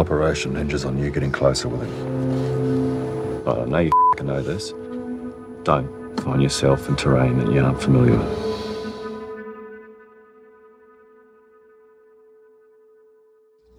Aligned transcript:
Operation 0.00 0.56
hinges 0.56 0.84
on 0.86 0.98
you 0.98 1.10
getting 1.10 1.30
closer 1.30 1.68
with 1.68 1.82
him. 1.82 1.92
I 3.46 3.64
know 3.66 3.78
you 3.78 3.92
f***ing 4.14 4.26
know 4.26 4.42
this. 4.42 4.72
Don't 5.62 6.18
find 6.20 6.42
yourself 6.42 6.88
in 6.88 6.96
terrain 6.96 7.38
that 7.38 7.52
you 7.52 7.62
aren't 7.62 7.82
familiar 7.82 8.16
with. 8.16 8.48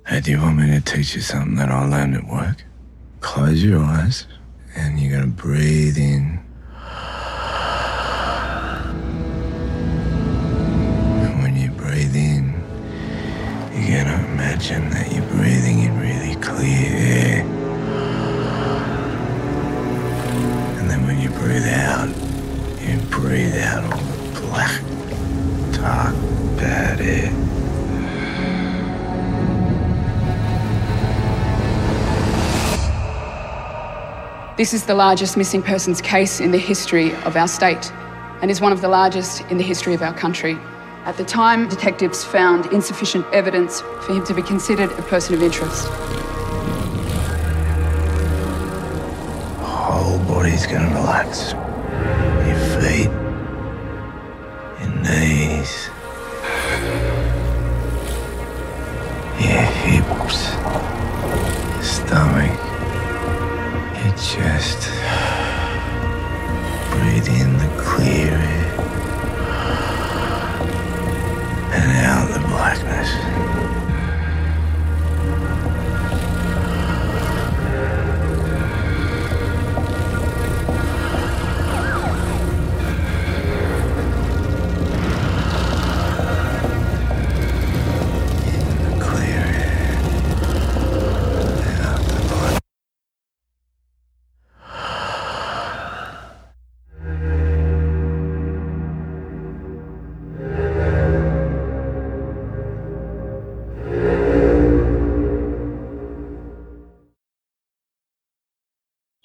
Hey, 0.08 0.20
do 0.22 0.32
you 0.32 0.40
want 0.40 0.58
me 0.58 0.68
to 0.72 0.82
teach 0.82 1.16
you 1.16 1.22
something 1.22 1.56
that 1.56 1.70
I 1.70 1.86
learned 1.88 2.16
at 2.16 2.28
work? 2.28 2.64
Close 3.22 3.64
your 3.64 3.80
eyes 3.80 4.28
and 4.76 5.00
you're 5.00 5.18
gonna 5.20 5.32
breathe 5.32 5.98
in. 5.98 6.40
And 11.24 11.42
when 11.42 11.56
you 11.56 11.72
breathe 11.72 12.16
in, 12.16 12.54
you're 13.74 14.04
gonna 14.04 14.24
imagine 14.34 14.92
breathe 23.22 23.56
out 23.56 23.84
all 23.84 24.00
the 24.00 24.42
black, 24.42 24.82
dark, 25.74 26.16
bad 26.58 27.00
air. 27.00 27.30
This 34.58 34.74
is 34.74 34.86
the 34.86 34.96
largest 34.96 35.38
missing 35.38 35.62
persons 35.62 36.02
case 36.02 36.40
in 36.40 36.52
the 36.52 36.58
history 36.58 37.14
of 37.24 37.38
our 37.38 37.48
state 37.48 37.92
and 38.42 38.50
is 38.50 38.60
one 38.60 38.72
of 38.72 38.82
the 38.82 38.88
largest 38.88 39.42
in 39.52 39.58
the 39.60 39.64
history 39.64 39.94
of 39.94 40.02
our 40.02 40.16
country. 40.16 40.58
At 41.06 41.16
the 41.18 41.24
time, 41.24 41.70
detectives 41.70 42.24
found 42.24 42.66
insufficient 42.74 43.26
evidence 43.32 43.82
for 44.02 44.14
him 44.14 44.26
to 44.26 44.34
be 44.34 44.42
considered 44.42 44.92
a 44.94 45.04
person 45.04 45.36
of 45.36 45.44
interest. 45.44 45.88
whole 49.60 50.18
body's 50.26 50.66
gonna 50.66 50.90
relax. 50.96 51.54
Feet, 52.82 53.12
your 54.80 54.94
knees, 55.04 55.90
your 59.40 59.66
hips, 59.82 60.40
stomach, 61.86 62.58
your 64.02 64.14
chest. 64.18 64.82
Breathe 66.90 67.30
in 67.30 67.52
the 67.60 67.70
clear 67.78 68.34
air 68.34 68.61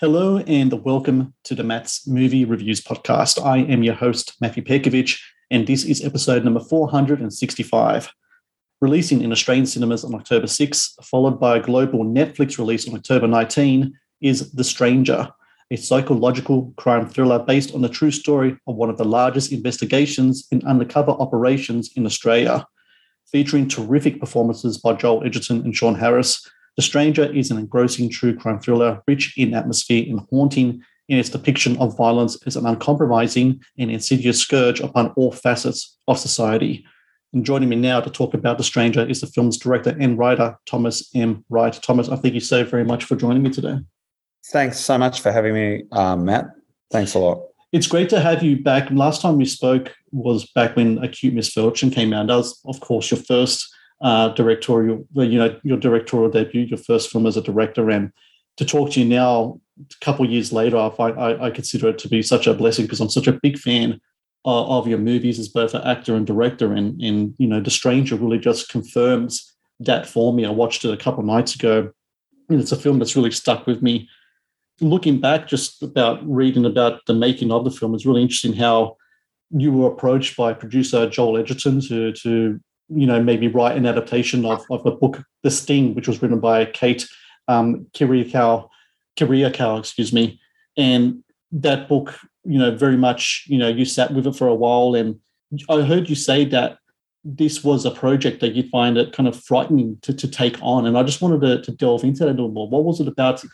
Hello 0.06 0.38
and 0.46 0.72
welcome 0.84 1.34
to 1.42 1.56
the 1.56 1.64
Matt's 1.64 2.06
Movie 2.06 2.44
Reviews 2.44 2.80
podcast. 2.80 3.44
I 3.44 3.56
am 3.56 3.82
your 3.82 3.96
host, 3.96 4.36
Matthew 4.40 4.62
Perkovich, 4.62 5.18
and 5.50 5.66
this 5.66 5.84
is 5.84 6.04
episode 6.04 6.44
number 6.44 6.60
465. 6.60 8.12
Releasing 8.80 9.22
in 9.22 9.32
Australian 9.32 9.66
cinemas 9.66 10.04
on 10.04 10.14
October 10.14 10.46
6, 10.46 10.94
followed 11.02 11.40
by 11.40 11.56
a 11.56 11.60
global 11.60 12.04
Netflix 12.04 12.56
release 12.56 12.88
on 12.88 12.94
October 12.94 13.26
19, 13.26 13.98
is 14.20 14.52
The 14.52 14.62
Stranger, 14.62 15.28
a 15.72 15.76
psychological 15.76 16.72
crime 16.76 17.08
thriller 17.08 17.40
based 17.40 17.74
on 17.74 17.82
the 17.82 17.88
true 17.88 18.12
story 18.12 18.56
of 18.68 18.76
one 18.76 18.90
of 18.90 18.98
the 18.98 19.04
largest 19.04 19.50
investigations 19.50 20.46
in 20.52 20.64
undercover 20.68 21.10
operations 21.10 21.90
in 21.96 22.06
Australia. 22.06 22.64
Featuring 23.32 23.66
terrific 23.66 24.20
performances 24.20 24.78
by 24.78 24.92
Joel 24.92 25.24
Edgerton 25.24 25.62
and 25.62 25.76
Sean 25.76 25.96
Harris, 25.96 26.48
the 26.76 26.82
Stranger 26.82 27.24
is 27.24 27.50
an 27.50 27.58
engrossing 27.58 28.10
true 28.10 28.36
crime 28.36 28.60
thriller 28.60 29.02
rich 29.06 29.34
in 29.36 29.54
atmosphere 29.54 30.04
and 30.08 30.20
haunting 30.30 30.82
in 31.08 31.18
its 31.18 31.30
depiction 31.30 31.76
of 31.78 31.96
violence 31.96 32.36
as 32.46 32.56
an 32.56 32.66
uncompromising 32.66 33.60
and 33.78 33.90
insidious 33.90 34.40
scourge 34.40 34.80
upon 34.80 35.08
all 35.16 35.32
facets 35.32 35.96
of 36.08 36.18
society. 36.18 36.84
And 37.32 37.44
joining 37.44 37.68
me 37.68 37.76
now 37.76 38.00
to 38.00 38.10
talk 38.10 38.34
about 38.34 38.58
The 38.58 38.64
Stranger 38.64 39.08
is 39.08 39.20
the 39.20 39.26
film's 39.26 39.58
director 39.58 39.96
and 39.98 40.18
writer, 40.18 40.56
Thomas 40.66 41.08
M. 41.14 41.44
Wright. 41.48 41.72
Thomas, 41.82 42.08
I 42.08 42.16
thank 42.16 42.34
you 42.34 42.40
so 42.40 42.64
very 42.64 42.84
much 42.84 43.04
for 43.04 43.16
joining 43.16 43.42
me 43.42 43.50
today. 43.50 43.78
Thanks 44.52 44.78
so 44.78 44.96
much 44.98 45.20
for 45.20 45.32
having 45.32 45.54
me, 45.54 45.84
um, 45.92 46.24
Matt. 46.24 46.46
Thanks 46.90 47.14
a 47.14 47.18
lot. 47.18 47.42
It's 47.72 47.86
great 47.86 48.08
to 48.10 48.20
have 48.20 48.42
you 48.42 48.62
back. 48.62 48.90
Last 48.90 49.20
time 49.20 49.36
we 49.36 49.44
spoke 49.44 49.94
was 50.12 50.46
back 50.52 50.76
when 50.76 50.98
Acute 51.04 51.34
Misfortune 51.34 51.90
came 51.90 52.12
out. 52.12 52.28
That 52.28 52.36
was, 52.36 52.60
of 52.64 52.80
course, 52.80 53.10
your 53.10 53.20
first 53.20 53.68
uh, 54.00 54.28
directorial, 54.30 55.06
you 55.14 55.38
know, 55.38 55.58
your 55.62 55.78
directorial 55.78 56.30
debut, 56.30 56.62
your 56.62 56.78
first 56.78 57.10
film 57.10 57.26
as 57.26 57.36
a 57.36 57.42
director, 57.42 57.90
and 57.90 58.12
to 58.56 58.64
talk 58.64 58.90
to 58.92 59.00
you 59.00 59.06
now, 59.06 59.60
a 59.78 60.04
couple 60.04 60.28
years 60.28 60.52
later, 60.52 60.76
I, 60.76 60.88
I, 60.88 61.46
I 61.46 61.50
consider 61.50 61.88
it 61.88 61.98
to 61.98 62.08
be 62.08 62.22
such 62.22 62.46
a 62.46 62.54
blessing 62.54 62.86
because 62.86 63.00
I'm 63.00 63.10
such 63.10 63.26
a 63.26 63.38
big 63.42 63.58
fan 63.58 64.00
of, 64.44 64.70
of 64.70 64.88
your 64.88 64.98
movies 64.98 65.38
as 65.38 65.48
both 65.48 65.74
an 65.74 65.82
actor 65.82 66.14
and 66.14 66.26
director, 66.26 66.72
and 66.72 67.00
and 67.02 67.34
you 67.38 67.46
know, 67.46 67.60
The 67.60 67.70
Stranger 67.70 68.16
really 68.16 68.38
just 68.38 68.68
confirms 68.68 69.54
that 69.80 70.06
for 70.06 70.32
me. 70.32 70.44
I 70.44 70.50
watched 70.50 70.84
it 70.84 70.92
a 70.92 70.96
couple 70.96 71.22
nights 71.22 71.54
ago, 71.54 71.90
and 72.48 72.60
it's 72.60 72.72
a 72.72 72.76
film 72.76 72.98
that's 72.98 73.16
really 73.16 73.30
stuck 73.30 73.66
with 73.66 73.82
me. 73.82 74.08
Looking 74.80 75.20
back, 75.20 75.48
just 75.48 75.82
about 75.82 76.26
reading 76.26 76.64
about 76.64 77.00
the 77.06 77.14
making 77.14 77.50
of 77.50 77.64
the 77.64 77.70
film, 77.70 77.94
it's 77.94 78.06
really 78.06 78.22
interesting 78.22 78.54
how 78.54 78.96
you 79.50 79.72
were 79.72 79.90
approached 79.90 80.36
by 80.36 80.52
producer 80.52 81.08
Joel 81.08 81.38
Edgerton 81.38 81.80
to 81.82 82.12
to 82.12 82.60
you 82.88 83.06
know 83.06 83.22
maybe 83.22 83.48
write 83.48 83.76
an 83.76 83.86
adaptation 83.86 84.44
of, 84.44 84.64
of 84.70 84.84
the 84.84 84.90
book 84.90 85.22
The 85.42 85.50
Sting, 85.50 85.94
which 85.94 86.08
was 86.08 86.22
written 86.22 86.40
by 86.40 86.64
Kate 86.66 87.06
um, 87.48 87.86
Kyriacou, 87.94 88.68
Kyriacou, 89.16 89.78
excuse 89.78 90.12
me, 90.12 90.40
and 90.76 91.22
that 91.52 91.88
book, 91.88 92.18
you 92.44 92.58
know, 92.58 92.74
very 92.74 92.96
much, 92.96 93.44
you 93.46 93.58
know, 93.58 93.68
you 93.68 93.84
sat 93.84 94.12
with 94.12 94.26
it 94.26 94.36
for 94.36 94.48
a 94.48 94.54
while, 94.54 94.94
and 94.94 95.20
I 95.68 95.82
heard 95.82 96.08
you 96.08 96.14
say 96.16 96.44
that 96.46 96.78
this 97.24 97.64
was 97.64 97.84
a 97.84 97.90
project 97.90 98.40
that 98.40 98.54
you 98.54 98.68
find 98.68 98.96
it 98.96 99.12
kind 99.12 99.28
of 99.28 99.40
frightening 99.42 99.98
to, 100.02 100.14
to 100.14 100.28
take 100.28 100.58
on, 100.62 100.86
and 100.86 100.96
I 100.96 101.02
just 101.02 101.22
wanted 101.22 101.40
to, 101.40 101.62
to 101.62 101.72
delve 101.76 102.04
into 102.04 102.20
that 102.20 102.30
a 102.30 102.30
little 102.30 102.50
more. 102.50 102.68
What 102.68 102.84
was 102.84 103.00
it 103.00 103.08
about 103.08 103.44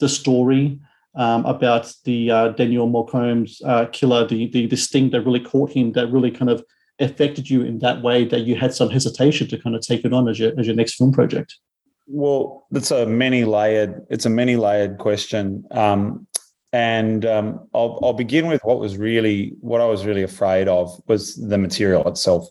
the 0.00 0.08
story? 0.08 0.80
Um, 1.14 1.44
about 1.46 1.92
the 2.04 2.30
uh, 2.30 2.48
Daniel 2.50 2.88
Morcombe's 2.88 3.60
uh, 3.64 3.86
killer, 3.86 4.24
the, 4.28 4.46
the 4.48 4.66
the 4.66 4.76
sting 4.76 5.10
that 5.10 5.22
really 5.22 5.40
caught 5.40 5.72
him, 5.72 5.92
that 5.92 6.12
really 6.12 6.30
kind 6.30 6.50
of 6.50 6.62
affected 7.00 7.48
you 7.48 7.62
in 7.62 7.78
that 7.78 8.02
way 8.02 8.24
that 8.24 8.40
you 8.40 8.56
had 8.56 8.74
some 8.74 8.90
hesitation 8.90 9.48
to 9.48 9.58
kind 9.58 9.76
of 9.76 9.82
take 9.82 10.04
it 10.04 10.12
on 10.12 10.28
as 10.28 10.38
your 10.38 10.52
as 10.58 10.66
your 10.66 10.76
next 10.76 10.94
film 10.94 11.12
project? 11.12 11.56
Well, 12.06 12.66
it's 12.72 12.90
a 12.90 13.06
many 13.06 13.44
layered. 13.44 14.06
It's 14.10 14.26
a 14.26 14.30
many 14.30 14.56
layered 14.56 14.98
question, 14.98 15.64
um, 15.70 16.26
and 16.72 17.24
um, 17.26 17.68
I'll, 17.74 17.98
I'll 18.02 18.14
begin 18.14 18.46
with 18.48 18.60
what 18.64 18.80
was 18.80 18.96
really 18.96 19.52
what 19.60 19.80
I 19.80 19.86
was 19.86 20.06
really 20.06 20.22
afraid 20.22 20.68
of 20.68 20.90
was 21.06 21.36
the 21.36 21.58
material 21.58 22.06
itself. 22.08 22.48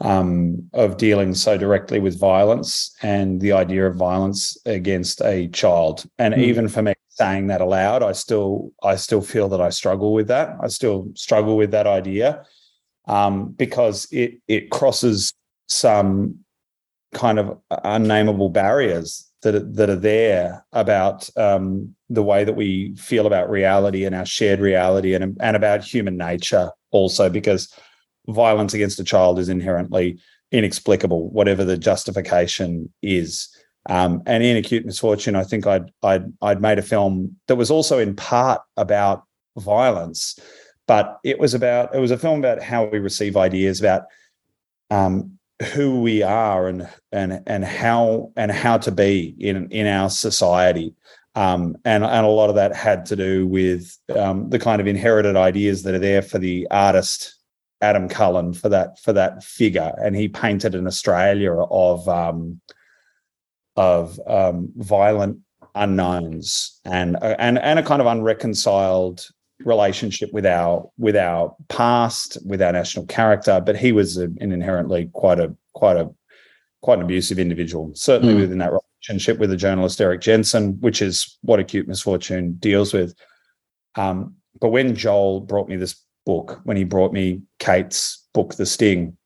Um, 0.00 0.70
of 0.74 0.96
dealing 0.96 1.34
so 1.34 1.58
directly 1.58 1.98
with 1.98 2.20
violence 2.20 2.94
and 3.02 3.40
the 3.40 3.50
idea 3.50 3.84
of 3.84 3.96
violence 3.96 4.56
against 4.64 5.20
a 5.22 5.48
child, 5.48 6.08
and 6.20 6.34
Mm. 6.34 6.38
even 6.38 6.68
for 6.68 6.82
me 6.82 6.94
saying 7.08 7.48
that 7.48 7.60
aloud, 7.60 8.04
I 8.04 8.12
still 8.12 8.70
I 8.84 8.94
still 8.94 9.22
feel 9.22 9.48
that 9.48 9.60
I 9.60 9.70
struggle 9.70 10.12
with 10.12 10.28
that. 10.28 10.56
I 10.62 10.68
still 10.68 11.08
struggle 11.16 11.56
with 11.56 11.72
that 11.72 11.88
idea 11.88 12.44
um, 13.08 13.52
because 13.52 14.06
it 14.12 14.40
it 14.46 14.70
crosses 14.70 15.32
some 15.68 16.38
kind 17.14 17.38
of 17.38 17.58
unnameable 17.84 18.50
barriers 18.50 19.28
that 19.42 19.54
are, 19.54 19.60
that 19.60 19.88
are 19.88 19.96
there 19.96 20.64
about 20.72 21.28
um, 21.36 21.94
the 22.10 22.22
way 22.22 22.44
that 22.44 22.54
we 22.54 22.94
feel 22.96 23.26
about 23.26 23.48
reality 23.48 24.04
and 24.04 24.14
our 24.14 24.26
shared 24.26 24.60
reality 24.60 25.14
and, 25.14 25.36
and 25.40 25.56
about 25.56 25.82
human 25.82 26.16
nature 26.16 26.70
also 26.90 27.30
because 27.30 27.72
violence 28.28 28.74
against 28.74 29.00
a 29.00 29.04
child 29.04 29.38
is 29.38 29.48
inherently 29.48 30.18
inexplicable 30.52 31.30
whatever 31.30 31.64
the 31.64 31.78
justification 31.78 32.92
is. 33.02 33.48
Um, 33.88 34.22
and 34.26 34.42
in 34.42 34.56
acute 34.58 34.84
misfortune 34.84 35.34
i 35.34 35.44
think 35.44 35.66
I'd, 35.66 35.90
I'd 36.02 36.24
i'd 36.42 36.60
made 36.60 36.78
a 36.78 36.82
film 36.82 37.36
that 37.46 37.56
was 37.56 37.70
also 37.70 37.98
in 37.98 38.14
part 38.16 38.60
about 38.76 39.22
violence 39.56 40.38
but 40.88 41.20
it 41.22 41.38
was 41.38 41.54
about 41.54 41.94
it 41.94 42.00
was 42.00 42.10
a 42.10 42.18
film 42.18 42.40
about 42.40 42.60
how 42.60 42.86
we 42.86 42.98
receive 42.98 43.36
ideas 43.36 43.78
about 43.78 44.06
um, 44.90 45.38
who 45.74 46.00
we 46.00 46.22
are 46.22 46.66
and 46.66 46.88
and 47.12 47.40
and 47.46 47.64
how 47.64 48.32
and 48.36 48.50
how 48.50 48.78
to 48.78 48.90
be 48.90 49.36
in 49.38 49.70
in 49.70 49.86
our 49.86 50.10
society. 50.10 50.94
Um, 51.36 51.76
and 51.84 52.02
and 52.02 52.26
a 52.26 52.30
lot 52.30 52.48
of 52.48 52.56
that 52.56 52.74
had 52.74 53.06
to 53.06 53.16
do 53.16 53.46
with 53.46 53.96
um, 54.16 54.50
the 54.50 54.58
kind 54.58 54.80
of 54.80 54.88
inherited 54.88 55.36
ideas 55.36 55.84
that 55.84 55.94
are 55.94 56.00
there 56.00 56.22
for 56.22 56.38
the 56.38 56.66
artist 56.70 57.36
Adam 57.80 58.08
Cullen 58.08 58.54
for 58.54 58.70
that 58.70 58.98
for 58.98 59.12
that 59.12 59.44
figure. 59.44 59.92
And 60.02 60.16
he 60.16 60.26
painted 60.26 60.74
an 60.74 60.86
Australia 60.86 61.52
of 61.52 62.08
um, 62.08 62.60
of 63.76 64.18
um, 64.26 64.72
violent 64.76 65.38
unknowns 65.74 66.80
and 66.84 67.16
and 67.22 67.58
and 67.58 67.78
a 67.78 67.82
kind 67.82 68.00
of 68.00 68.06
unreconciled 68.06 69.28
relationship 69.64 70.32
with 70.32 70.46
our 70.46 70.88
with 70.98 71.16
our 71.16 71.54
past, 71.68 72.38
with 72.44 72.62
our 72.62 72.72
national 72.72 73.06
character. 73.06 73.60
But 73.60 73.76
he 73.76 73.92
was 73.92 74.16
a, 74.16 74.24
an 74.24 74.52
inherently 74.52 75.10
quite 75.12 75.40
a 75.40 75.54
quite 75.74 75.96
a 75.96 76.10
quite 76.82 76.98
an 76.98 77.04
abusive 77.04 77.38
individual, 77.38 77.90
certainly 77.94 78.34
mm. 78.34 78.40
within 78.40 78.58
that 78.58 78.72
relationship 78.72 79.38
with 79.38 79.50
the 79.50 79.56
journalist 79.56 80.00
Erik 80.00 80.20
Jensen, 80.20 80.80
which 80.80 81.02
is 81.02 81.38
what 81.42 81.60
acute 81.60 81.88
misfortune 81.88 82.54
deals 82.54 82.92
with. 82.92 83.14
Um, 83.96 84.34
but 84.60 84.68
when 84.68 84.94
Joel 84.94 85.40
brought 85.40 85.68
me 85.68 85.76
this 85.76 86.02
book, 86.24 86.60
when 86.64 86.76
he 86.76 86.84
brought 86.84 87.12
me 87.12 87.42
Kate's 87.58 88.26
book, 88.34 88.54
The 88.54 88.66
Sting, 88.66 89.16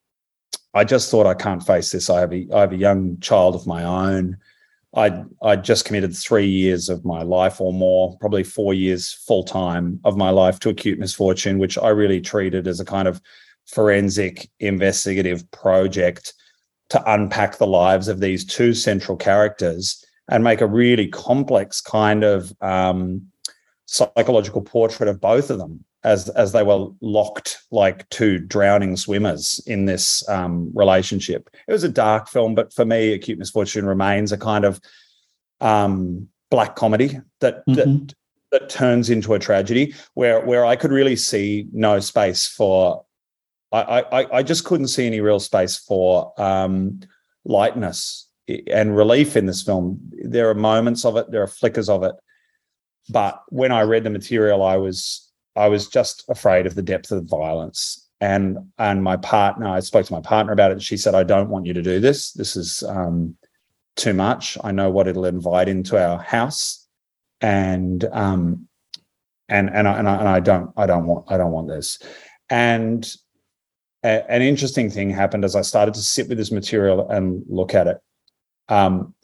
I 0.75 0.84
just 0.84 1.11
thought 1.11 1.26
I 1.26 1.34
can't 1.34 1.64
face 1.64 1.90
this. 1.90 2.08
I 2.08 2.20
have 2.20 2.32
a 2.32 2.46
I 2.52 2.61
have 2.61 2.73
a 2.73 2.76
young 2.76 3.19
child 3.20 3.55
of 3.55 3.67
my 3.67 3.84
own. 3.84 4.38
I 4.94 5.24
I 5.42 5.56
just 5.56 5.84
committed 5.84 6.14
three 6.16 6.46
years 6.46 6.88
of 6.88 7.04
my 7.04 7.22
life 7.22 7.60
or 7.60 7.72
more, 7.72 8.16
probably 8.18 8.44
four 8.44 8.74
years 8.74 9.12
full 9.12 9.44
time 9.44 10.00
of 10.04 10.16
my 10.16 10.30
life 10.30 10.58
to 10.60 10.68
acute 10.68 10.98
misfortune, 10.98 11.58
which 11.58 11.78
I 11.78 11.88
really 11.88 12.20
treated 12.20 12.66
as 12.66 12.80
a 12.80 12.84
kind 12.84 13.08
of 13.08 13.20
forensic 13.66 14.50
investigative 14.60 15.50
project 15.50 16.34
to 16.90 17.12
unpack 17.12 17.56
the 17.56 17.66
lives 17.66 18.08
of 18.08 18.20
these 18.20 18.44
two 18.44 18.74
central 18.74 19.16
characters 19.16 20.04
and 20.28 20.44
make 20.44 20.60
a 20.60 20.66
really 20.66 21.08
complex 21.08 21.80
kind 21.80 22.22
of 22.22 22.52
um, 22.60 23.22
psychological 23.86 24.60
portrait 24.60 25.08
of 25.08 25.20
both 25.20 25.48
of 25.50 25.58
them 25.58 25.84
as 26.04 26.28
as 26.31 26.52
they 26.52 26.62
were 26.62 26.88
locked 27.00 27.62
like 27.70 28.08
two 28.08 28.38
drowning 28.38 28.96
swimmers 28.96 29.62
in 29.66 29.84
this 29.84 30.26
um, 30.28 30.70
relationship. 30.75 31.49
It 31.69 31.72
was 31.72 31.84
a 31.84 31.88
dark 31.88 32.28
film, 32.28 32.54
but 32.54 32.72
for 32.72 32.84
me, 32.84 33.12
Acute 33.12 33.38
Misfortune 33.38 33.87
remains 33.87 34.32
a 34.32 34.38
kind 34.38 34.64
of 34.64 34.81
um, 35.60 36.28
black 36.50 36.76
comedy 36.76 37.20
that 37.40 37.66
mm-hmm. 37.66 37.75
that 37.75 38.14
that 38.50 38.69
turns 38.69 39.10
into 39.10 39.34
a 39.34 39.38
tragedy 39.38 39.94
where 40.14 40.44
where 40.44 40.64
I 40.64 40.76
could 40.76 40.90
really 40.90 41.16
see 41.16 41.66
no 41.72 42.00
space 42.00 42.46
for. 42.46 43.05
I 43.70 44.02
I, 44.12 44.38
I 44.38 44.43
just 44.43 44.64
couldn't 44.64 44.88
see 44.88 45.06
any 45.06 45.20
real 45.20 45.40
space 45.40 45.76
for 45.76 46.38
um, 46.40 47.00
lightness 47.44 48.28
and 48.66 48.96
relief 48.96 49.37
in 49.37 49.46
this 49.46 49.62
film. 49.62 49.98
There 50.25 50.50
are 50.50 50.55
moments 50.55 51.05
of 51.05 51.16
it, 51.16 51.31
there 51.31 51.43
are 51.43 51.46
flickers 51.46 51.88
of 51.88 52.02
it, 52.02 52.14
but 53.08 53.43
when 53.48 53.72
I 53.72 53.82
read 53.82 54.05
the 54.05 54.10
material, 54.10 54.62
I 54.62 54.76
was 54.76 55.31
I 55.56 55.69
was 55.69 55.88
just 55.88 56.25
afraid 56.28 56.66
of 56.66 56.75
the 56.75 56.82
depth 56.82 57.10
of 57.10 57.19
the 57.20 57.37
violence. 57.37 58.08
And 58.20 58.58
and 58.78 59.02
my 59.02 59.16
partner, 59.16 59.66
I 59.66 59.81
spoke 59.81 60.06
to 60.06 60.12
my 60.12 60.20
partner 60.20 60.52
about 60.52 60.70
it. 60.70 60.81
She 60.81 60.96
said, 60.96 61.14
"I 61.14 61.25
don't 61.25 61.50
want 61.50 61.66
you 61.66 61.75
to 61.75 61.82
do 61.82 61.99
this. 61.99 62.32
This 62.32 62.54
is 62.54 62.84
um, 62.84 63.37
too 63.96 64.14
much. 64.14 64.56
I 64.62 64.70
know 64.70 64.90
what 64.90 65.08
it'll 65.08 65.25
invite 65.25 65.69
into 65.69 66.00
our 66.00 66.19
house, 66.19 66.87
and 67.40 68.04
um, 68.12 68.69
and 69.49 69.70
and 69.70 69.88
I, 69.88 69.99
and 69.99 70.08
I, 70.08 70.16
and 70.19 70.28
I 70.28 70.38
don't 70.38 70.70
I 70.76 70.87
don't 70.87 71.06
want 71.06 71.25
I 71.32 71.37
don't 71.37 71.50
want 71.50 71.66
this." 71.66 71.98
And 72.48 73.12
a, 74.05 74.31
an 74.31 74.43
interesting 74.43 74.88
thing 74.88 75.10
happened 75.10 75.44
as 75.44 75.56
I 75.56 75.62
started 75.62 75.94
to 75.94 76.00
sit 76.02 76.28
with 76.28 76.38
this 76.38 76.52
material 76.52 77.08
and 77.08 77.43
look 77.48 77.75
at 77.75 77.88
it. 77.88 77.98
Um, 78.69 79.14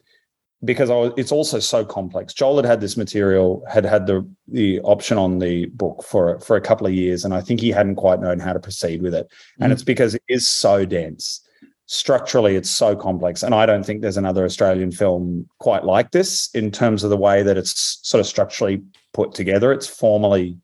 because 0.65 0.91
was, 0.91 1.13
it's 1.17 1.33
also 1.33 1.61
so 1.61 1.85
complex. 1.85 2.35
Joel 2.35 2.57
had 2.57 2.65
had 2.65 2.81
this 2.81 2.97
material, 2.97 3.65
had 3.69 3.85
had 3.85 4.07
the 4.07 4.29
the 4.49 4.81
option 4.81 5.19
on 5.19 5.39
the 5.39 5.67
book 5.67 6.03
for 6.03 6.41
for 6.41 6.57
a 6.57 6.61
couple 6.61 6.87
of 6.87 6.93
years, 6.93 7.25
and 7.25 7.33
I 7.33 7.41
think 7.41 7.61
he 7.61 7.71
hadn't 7.71 7.97
quite 7.97 8.21
known 8.21 8.41
how 8.41 8.53
to 8.53 8.61
proceed 8.61 9.03
with 9.03 9.15
it. 9.15 9.27
Mm. 9.27 9.65
And 9.65 9.73
it's 9.73 9.85
because 9.85 10.15
it 10.15 10.23
is 10.29 10.49
so 10.49 10.85
dense. 10.85 11.45
Structurally, 11.87 12.57
it's 12.57 12.69
so 12.69 12.95
complex, 12.95 13.43
and 13.43 13.55
I 13.55 13.67
don't 13.67 13.85
think 13.85 14.03
there's 14.03 14.19
another 14.19 14.45
Australian 14.45 14.91
film 14.91 15.49
quite 15.59 15.85
like 15.85 16.11
this 16.11 16.51
in 16.55 16.71
terms 16.71 17.03
of 17.03 17.11
the 17.11 17.17
way 17.17 17.43
that 17.43 17.57
it's 17.57 18.01
sort 18.03 18.21
of 18.21 18.27
structurally 18.27 18.83
put 19.15 19.33
together. 19.35 19.73
It's 19.73 19.87
formally 19.87 20.59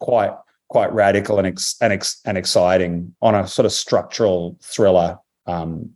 quite 0.00 0.32
quite 0.68 0.92
radical 0.92 1.38
and 1.38 1.46
ex, 1.46 1.76
and, 1.80 1.92
ex, 1.92 2.20
and 2.24 2.36
exciting 2.36 3.14
on 3.22 3.34
a 3.34 3.46
sort 3.46 3.66
of 3.66 3.72
structural 3.72 4.58
thriller 4.62 5.18
um, 5.46 5.90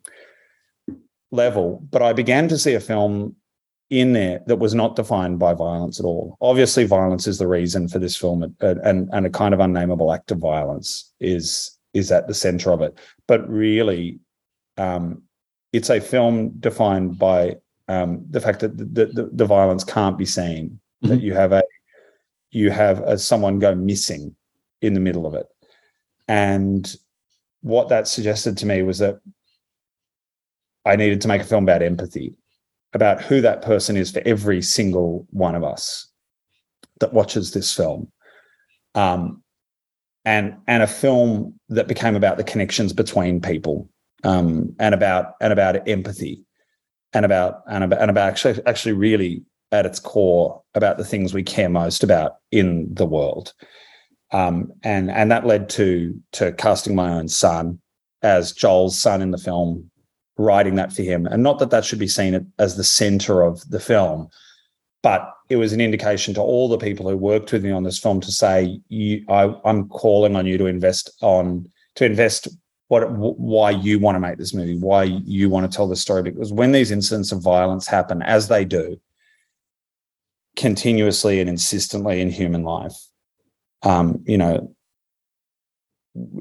level, 1.32 1.82
but 1.90 2.02
I 2.02 2.12
began 2.12 2.46
to 2.48 2.58
see 2.58 2.74
a 2.74 2.80
film 2.80 3.34
in 3.90 4.12
there 4.12 4.40
that 4.46 4.56
was 4.56 4.74
not 4.74 4.96
defined 4.96 5.38
by 5.38 5.52
violence 5.52 5.98
at 5.98 6.06
all. 6.06 6.36
Obviously, 6.40 6.84
violence 6.84 7.26
is 7.26 7.38
the 7.38 7.48
reason 7.48 7.88
for 7.88 7.98
this 7.98 8.16
film, 8.16 8.54
and 8.60 9.10
and 9.12 9.26
a 9.26 9.30
kind 9.30 9.52
of 9.52 9.60
unnameable 9.60 10.12
act 10.12 10.30
of 10.30 10.38
violence 10.38 11.12
is 11.20 11.78
is 11.92 12.12
at 12.12 12.28
the 12.28 12.34
center 12.34 12.70
of 12.70 12.80
it. 12.80 12.98
But 13.26 13.48
really, 13.48 14.20
um, 14.78 15.22
it's 15.72 15.90
a 15.90 16.00
film 16.00 16.54
defined 16.60 17.18
by 17.18 17.56
um, 17.88 18.24
the 18.30 18.40
fact 18.40 18.60
that 18.60 18.78
the, 18.78 19.06
the, 19.06 19.30
the, 19.32 19.44
violence 19.44 19.84
can't 19.84 20.16
be 20.16 20.24
seen. 20.24 20.80
Mm-hmm. 21.04 21.08
That 21.08 21.20
you 21.20 21.34
have 21.34 21.52
a 21.52 21.62
you 22.50 22.70
have 22.70 23.00
a, 23.00 23.18
someone 23.18 23.58
go 23.58 23.74
missing 23.74 24.34
in 24.80 24.94
the 24.94 25.00
middle 25.00 25.26
of 25.26 25.34
it, 25.34 25.46
and 26.28 26.94
what 27.60 27.88
that 27.88 28.08
suggested 28.08 28.56
to 28.58 28.66
me 28.66 28.82
was 28.82 28.98
that 28.98 29.20
I 30.84 30.96
needed 30.96 31.20
to 31.22 31.28
make 31.28 31.42
a 31.42 31.46
film 31.46 31.64
about 31.64 31.82
empathy, 31.82 32.34
about 32.92 33.22
who 33.22 33.40
that 33.40 33.62
person 33.62 33.96
is 33.96 34.10
for 34.10 34.22
every 34.24 34.62
single 34.62 35.26
one 35.30 35.54
of 35.54 35.64
us 35.64 36.08
that 37.00 37.12
watches 37.12 37.52
this 37.52 37.74
film. 37.74 38.10
Um, 38.94 39.42
and 40.24 40.56
and 40.68 40.82
a 40.82 40.86
film 40.86 41.58
that 41.68 41.88
became 41.88 42.14
about 42.14 42.36
the 42.36 42.44
connections 42.44 42.92
between 42.92 43.40
people 43.40 43.88
um, 44.24 44.74
and 44.78 44.94
about 44.94 45.34
and 45.40 45.52
about 45.52 45.88
empathy 45.88 46.44
and 47.12 47.24
about 47.24 47.62
and 47.68 47.84
about 47.84 48.00
and 48.00 48.10
about 48.10 48.28
actually 48.28 48.60
actually 48.66 48.92
really 48.92 49.42
at 49.72 49.86
its 49.86 49.98
core 49.98 50.62
about 50.74 50.98
the 50.98 51.04
things 51.04 51.34
we 51.34 51.42
care 51.42 51.68
most 51.68 52.04
about 52.04 52.36
in 52.50 52.88
the 52.92 53.06
world. 53.06 53.52
Um, 54.30 54.72
and 54.82 55.10
and 55.10 55.30
that 55.30 55.46
led 55.46 55.68
to 55.70 56.18
to 56.32 56.52
casting 56.52 56.94
my 56.94 57.12
own 57.12 57.28
son 57.28 57.80
as 58.22 58.52
Joel's 58.52 58.98
son 58.98 59.20
in 59.20 59.32
the 59.32 59.38
film 59.38 59.90
writing 60.38 60.76
that 60.76 60.92
for 60.92 61.02
him. 61.02 61.26
And 61.26 61.42
not 61.42 61.58
that 61.58 61.70
that 61.70 61.84
should 61.84 61.98
be 61.98 62.08
seen 62.08 62.52
as 62.58 62.76
the 62.76 62.84
center 62.84 63.42
of 63.42 63.68
the 63.70 63.80
film, 63.80 64.28
but 65.02 65.34
it 65.48 65.56
was 65.56 65.72
an 65.72 65.80
indication 65.80 66.32
to 66.34 66.40
all 66.40 66.68
the 66.68 66.78
people 66.78 67.08
who 67.08 67.16
worked 67.16 67.52
with 67.52 67.64
me 67.64 67.70
on 67.70 67.82
this 67.82 67.98
film 67.98 68.20
to 68.20 68.32
say, 68.32 68.80
you, 68.88 69.24
I, 69.28 69.54
I'm 69.64 69.88
calling 69.88 70.36
on 70.36 70.46
you 70.46 70.56
to 70.58 70.66
invest 70.66 71.10
on 71.20 71.68
to 71.96 72.06
invest 72.06 72.48
what 72.88 73.10
why 73.10 73.70
you 73.70 73.98
want 73.98 74.16
to 74.16 74.20
make 74.20 74.38
this 74.38 74.54
movie, 74.54 74.78
why 74.78 75.04
you 75.04 75.50
want 75.50 75.70
to 75.70 75.74
tell 75.74 75.88
this 75.88 76.00
story. 76.00 76.22
Because 76.22 76.52
when 76.52 76.72
these 76.72 76.90
incidents 76.90 77.32
of 77.32 77.42
violence 77.42 77.86
happen, 77.86 78.22
as 78.22 78.48
they 78.48 78.64
do, 78.64 79.00
continuously 80.56 81.40
and 81.40 81.48
insistently 81.48 82.20
in 82.20 82.30
human 82.30 82.62
life, 82.62 82.94
um, 83.82 84.22
you 84.26 84.38
know, 84.38 84.71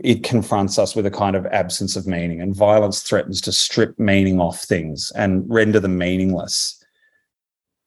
it 0.04 0.24
confronts 0.24 0.78
us 0.78 0.96
with 0.96 1.06
a 1.06 1.12
kind 1.12 1.36
of 1.36 1.46
absence 1.48 1.96
of 1.96 2.08
meaning, 2.08 2.42
and 2.42 2.56
violence 2.56 3.02
threatens 3.02 3.40
to 3.42 3.52
strip 3.52 3.98
meaning 3.98 4.40
off 4.40 4.62
things 4.62 5.12
and 5.16 5.46
render 5.50 5.80
them 5.80 5.98
meaningless. 5.98 6.84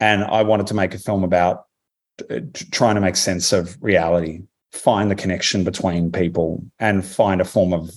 And 0.00 0.24
I 0.24 0.42
wanted 0.42 0.66
to 0.68 0.74
make 0.74 0.94
a 0.94 0.98
film 0.98 1.24
about 1.24 1.64
uh, 2.30 2.40
trying 2.70 2.94
to 2.94 3.00
make 3.00 3.16
sense 3.16 3.52
of 3.52 3.76
reality, 3.80 4.42
find 4.72 5.10
the 5.10 5.14
connection 5.14 5.64
between 5.64 6.10
people, 6.10 6.64
and 6.78 7.04
find 7.04 7.40
a 7.40 7.44
form 7.44 7.72
of 7.72 7.90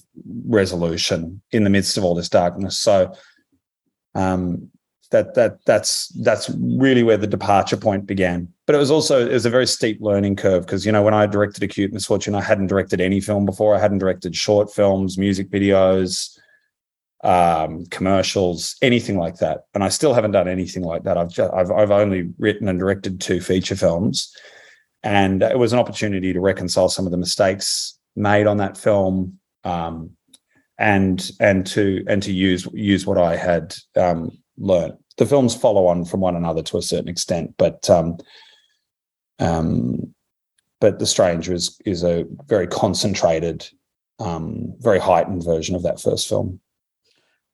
resolution 0.46 1.42
in 1.52 1.64
the 1.64 1.70
midst 1.70 1.98
of 1.98 2.04
all 2.04 2.16
this 2.16 2.30
darkness. 2.30 2.78
So, 2.78 3.14
um, 4.16 4.70
that 5.12 5.36
that 5.36 5.64
that's 5.66 6.10
that's 6.24 6.50
really 6.60 7.04
where 7.04 7.18
the 7.18 7.28
departure 7.28 7.78
point 7.78 8.06
began. 8.06 8.48
But 8.66 8.76
it 8.76 8.80
was 8.80 8.92
also 8.92 9.26
it 9.26 9.34
was 9.34 9.46
a 9.46 9.50
very 9.50 9.68
steep 9.68 10.00
learning 10.02 10.36
curve 10.36 10.66
because 10.66 10.86
you 10.86 10.92
know 10.92 11.04
when 11.04 11.14
I 11.14 11.26
directed 11.26 11.64
Acute 11.64 11.94
Misfortune, 11.94 12.36
I 12.36 12.42
hadn't 12.42 12.68
directed 12.68 13.02
any 13.02 13.22
film 13.22 13.46
before. 13.46 13.76
I 13.76 13.80
hadn't 13.80 14.00
directed 14.00 14.36
short 14.36 14.74
films, 14.74 15.18
music 15.18 15.50
videos, 15.50 16.38
um, 17.24 17.86
commercials, 17.88 18.76
anything 18.82 19.18
like 19.18 19.38
that. 19.38 19.66
And 19.74 19.84
I 19.84 19.90
still 19.90 20.14
haven't 20.14 20.32
done 20.32 20.48
anything 20.48 20.84
like 20.84 21.04
that. 21.04 21.18
I've 21.18 21.30
just, 21.30 21.54
I've 21.54 21.72
I've 21.72 21.92
only 21.92 22.30
written 22.38 22.68
and 22.68 22.80
directed 22.80 23.22
two 23.22 23.40
feature 23.40 23.76
films, 23.76 24.34
and 25.04 25.42
it 25.42 25.58
was 25.58 25.74
an 25.74 25.80
opportunity 25.80 26.34
to 26.34 26.40
reconcile 26.40 26.90
some 26.90 27.06
of 27.06 27.12
the 27.12 27.18
mistakes 27.18 27.98
made 28.16 28.48
on 28.48 28.58
that 28.58 28.78
film, 28.78 29.40
um, 29.64 30.12
and 30.78 31.32
and 31.40 31.66
to 31.68 32.04
and 32.08 32.22
to 32.24 32.34
use 32.34 32.68
use 32.74 33.06
what 33.06 33.18
I 33.18 33.36
had 33.36 33.76
um, 33.96 34.38
learned. 34.58 34.98
The 35.18 35.26
films 35.26 35.56
follow 35.56 35.88
on 35.88 36.06
from 36.06 36.20
one 36.20 36.36
another 36.36 36.62
to 36.64 36.78
a 36.78 36.82
certain 36.82 37.10
extent, 37.10 37.56
but 37.58 37.90
um, 37.90 38.18
um, 39.40 40.14
but 40.80 41.00
The 41.00 41.06
Stranger 41.06 41.54
is 41.54 41.80
is 41.86 42.04
a 42.04 42.26
very 42.46 42.68
concentrated, 42.68 43.68
um, 44.20 44.74
very 44.80 45.00
heightened 45.00 45.44
version 45.44 45.76
of 45.76 45.84
that 45.84 46.00
first 46.00 46.28
film. 46.30 46.60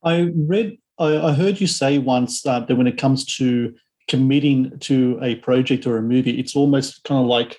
I 0.03 0.31
read, 0.36 0.77
I, 1.00 1.17
I 1.29 1.31
heard 1.33 1.62
you 1.62 1.67
say 1.67 1.98
once 1.98 2.45
uh, 2.45 2.60
that 2.62 2.75
when 2.75 2.88
it 2.88 2.98
comes 2.98 3.25
to 3.38 3.74
committing 4.10 4.77
to 4.79 5.17
a 5.22 5.36
project 5.36 5.88
or 5.88 5.98
a 5.98 6.01
movie, 6.01 6.38
it's 6.39 6.55
almost 6.55 7.03
kind 7.05 7.22
of 7.22 7.27
like 7.27 7.57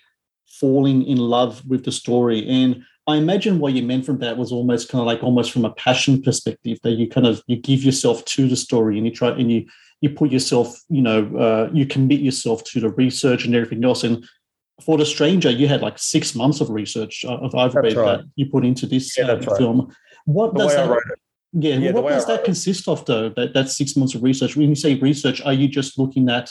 falling 0.60 1.02
in 1.02 1.16
love 1.16 1.62
with 1.66 1.84
the 1.84 1.92
story. 1.92 2.46
And 2.46 2.84
I 3.06 3.16
imagine 3.16 3.58
what 3.58 3.74
you 3.74 3.82
meant 3.82 4.06
from 4.06 4.18
that 4.20 4.38
was 4.38 4.50
almost 4.50 4.88
kind 4.88 5.00
of 5.00 5.06
like 5.06 5.22
almost 5.22 5.52
from 5.52 5.64
a 5.64 5.72
passion 5.72 6.22
perspective 6.22 6.78
that 6.82 6.92
you 6.92 7.08
kind 7.08 7.26
of 7.26 7.42
you 7.46 7.56
give 7.56 7.84
yourself 7.84 8.24
to 8.24 8.48
the 8.48 8.56
story 8.56 8.96
and 8.96 9.06
you 9.06 9.12
try 9.12 9.30
and 9.30 9.50
you 9.50 9.66
you 10.00 10.10
put 10.10 10.30
yourself, 10.30 10.82
you 10.88 11.00
know, 11.00 11.34
uh, 11.36 11.70
you 11.72 11.86
commit 11.86 12.20
yourself 12.20 12.62
to 12.64 12.80
the 12.80 12.90
research 12.90 13.44
and 13.44 13.54
everything 13.54 13.84
else. 13.84 14.04
And 14.04 14.24
for 14.84 14.98
the 14.98 15.06
stranger, 15.06 15.50
you 15.50 15.68
had 15.68 15.80
like 15.80 15.98
six 15.98 16.34
months 16.34 16.60
of 16.60 16.68
research 16.68 17.24
of 17.24 17.54
I've 17.54 17.74
read 17.74 17.94
right. 17.94 18.18
that 18.18 18.24
you 18.36 18.46
put 18.46 18.64
into 18.64 18.86
this 18.86 19.16
yeah, 19.16 19.26
uh, 19.26 19.56
film. 19.56 19.94
What 20.26 20.54
the 20.54 20.60
does 20.60 20.74
that? 20.74 20.98
Yeah, 21.52 21.76
yeah 21.76 21.92
what 21.92 22.08
does 22.08 22.26
that 22.26 22.44
consist 22.44 22.88
of, 22.88 23.04
though? 23.06 23.28
That 23.30 23.54
that 23.54 23.68
six 23.68 23.96
months 23.96 24.14
of 24.14 24.22
research. 24.22 24.56
When 24.56 24.68
you 24.68 24.74
say 24.74 24.94
research, 24.96 25.40
are 25.42 25.52
you 25.52 25.68
just 25.68 25.98
looking 25.98 26.28
at 26.28 26.50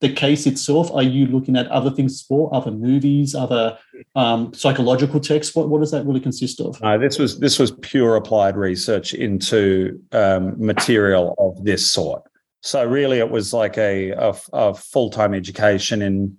the 0.00 0.12
case 0.12 0.46
itself? 0.46 0.90
Are 0.92 1.02
you 1.02 1.26
looking 1.26 1.56
at 1.56 1.66
other 1.68 1.90
things 1.90 2.22
for 2.22 2.54
other 2.54 2.70
movies, 2.70 3.34
other 3.34 3.78
um, 4.14 4.52
psychological 4.54 5.20
texts? 5.20 5.54
What 5.54 5.68
what 5.68 5.80
does 5.80 5.90
that 5.90 6.06
really 6.06 6.20
consist 6.20 6.60
of? 6.60 6.80
No, 6.80 6.98
this 6.98 7.18
was 7.18 7.40
this 7.40 7.58
was 7.58 7.72
pure 7.82 8.16
applied 8.16 8.56
research 8.56 9.14
into 9.14 10.00
um, 10.12 10.54
material 10.64 11.34
of 11.38 11.64
this 11.64 11.90
sort. 11.90 12.22
So 12.62 12.84
really, 12.84 13.18
it 13.18 13.30
was 13.30 13.52
like 13.52 13.76
a 13.78 14.10
a, 14.10 14.34
a 14.52 14.74
full 14.74 15.10
time 15.10 15.34
education 15.34 16.02
in 16.02 16.36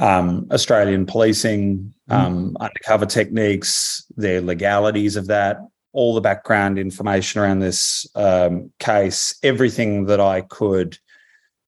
um, 0.00 0.46
Australian 0.50 1.06
policing, 1.06 1.94
mm. 2.10 2.14
um, 2.14 2.56
undercover 2.60 3.06
techniques, 3.06 4.04
the 4.16 4.40
legalities 4.40 5.16
of 5.16 5.28
that, 5.28 5.58
all 5.92 6.14
the 6.14 6.20
background 6.20 6.78
information 6.78 7.40
around 7.40 7.60
this 7.60 8.06
um, 8.16 8.72
case, 8.80 9.38
everything 9.42 10.06
that 10.06 10.20
I 10.20 10.40
could 10.42 10.98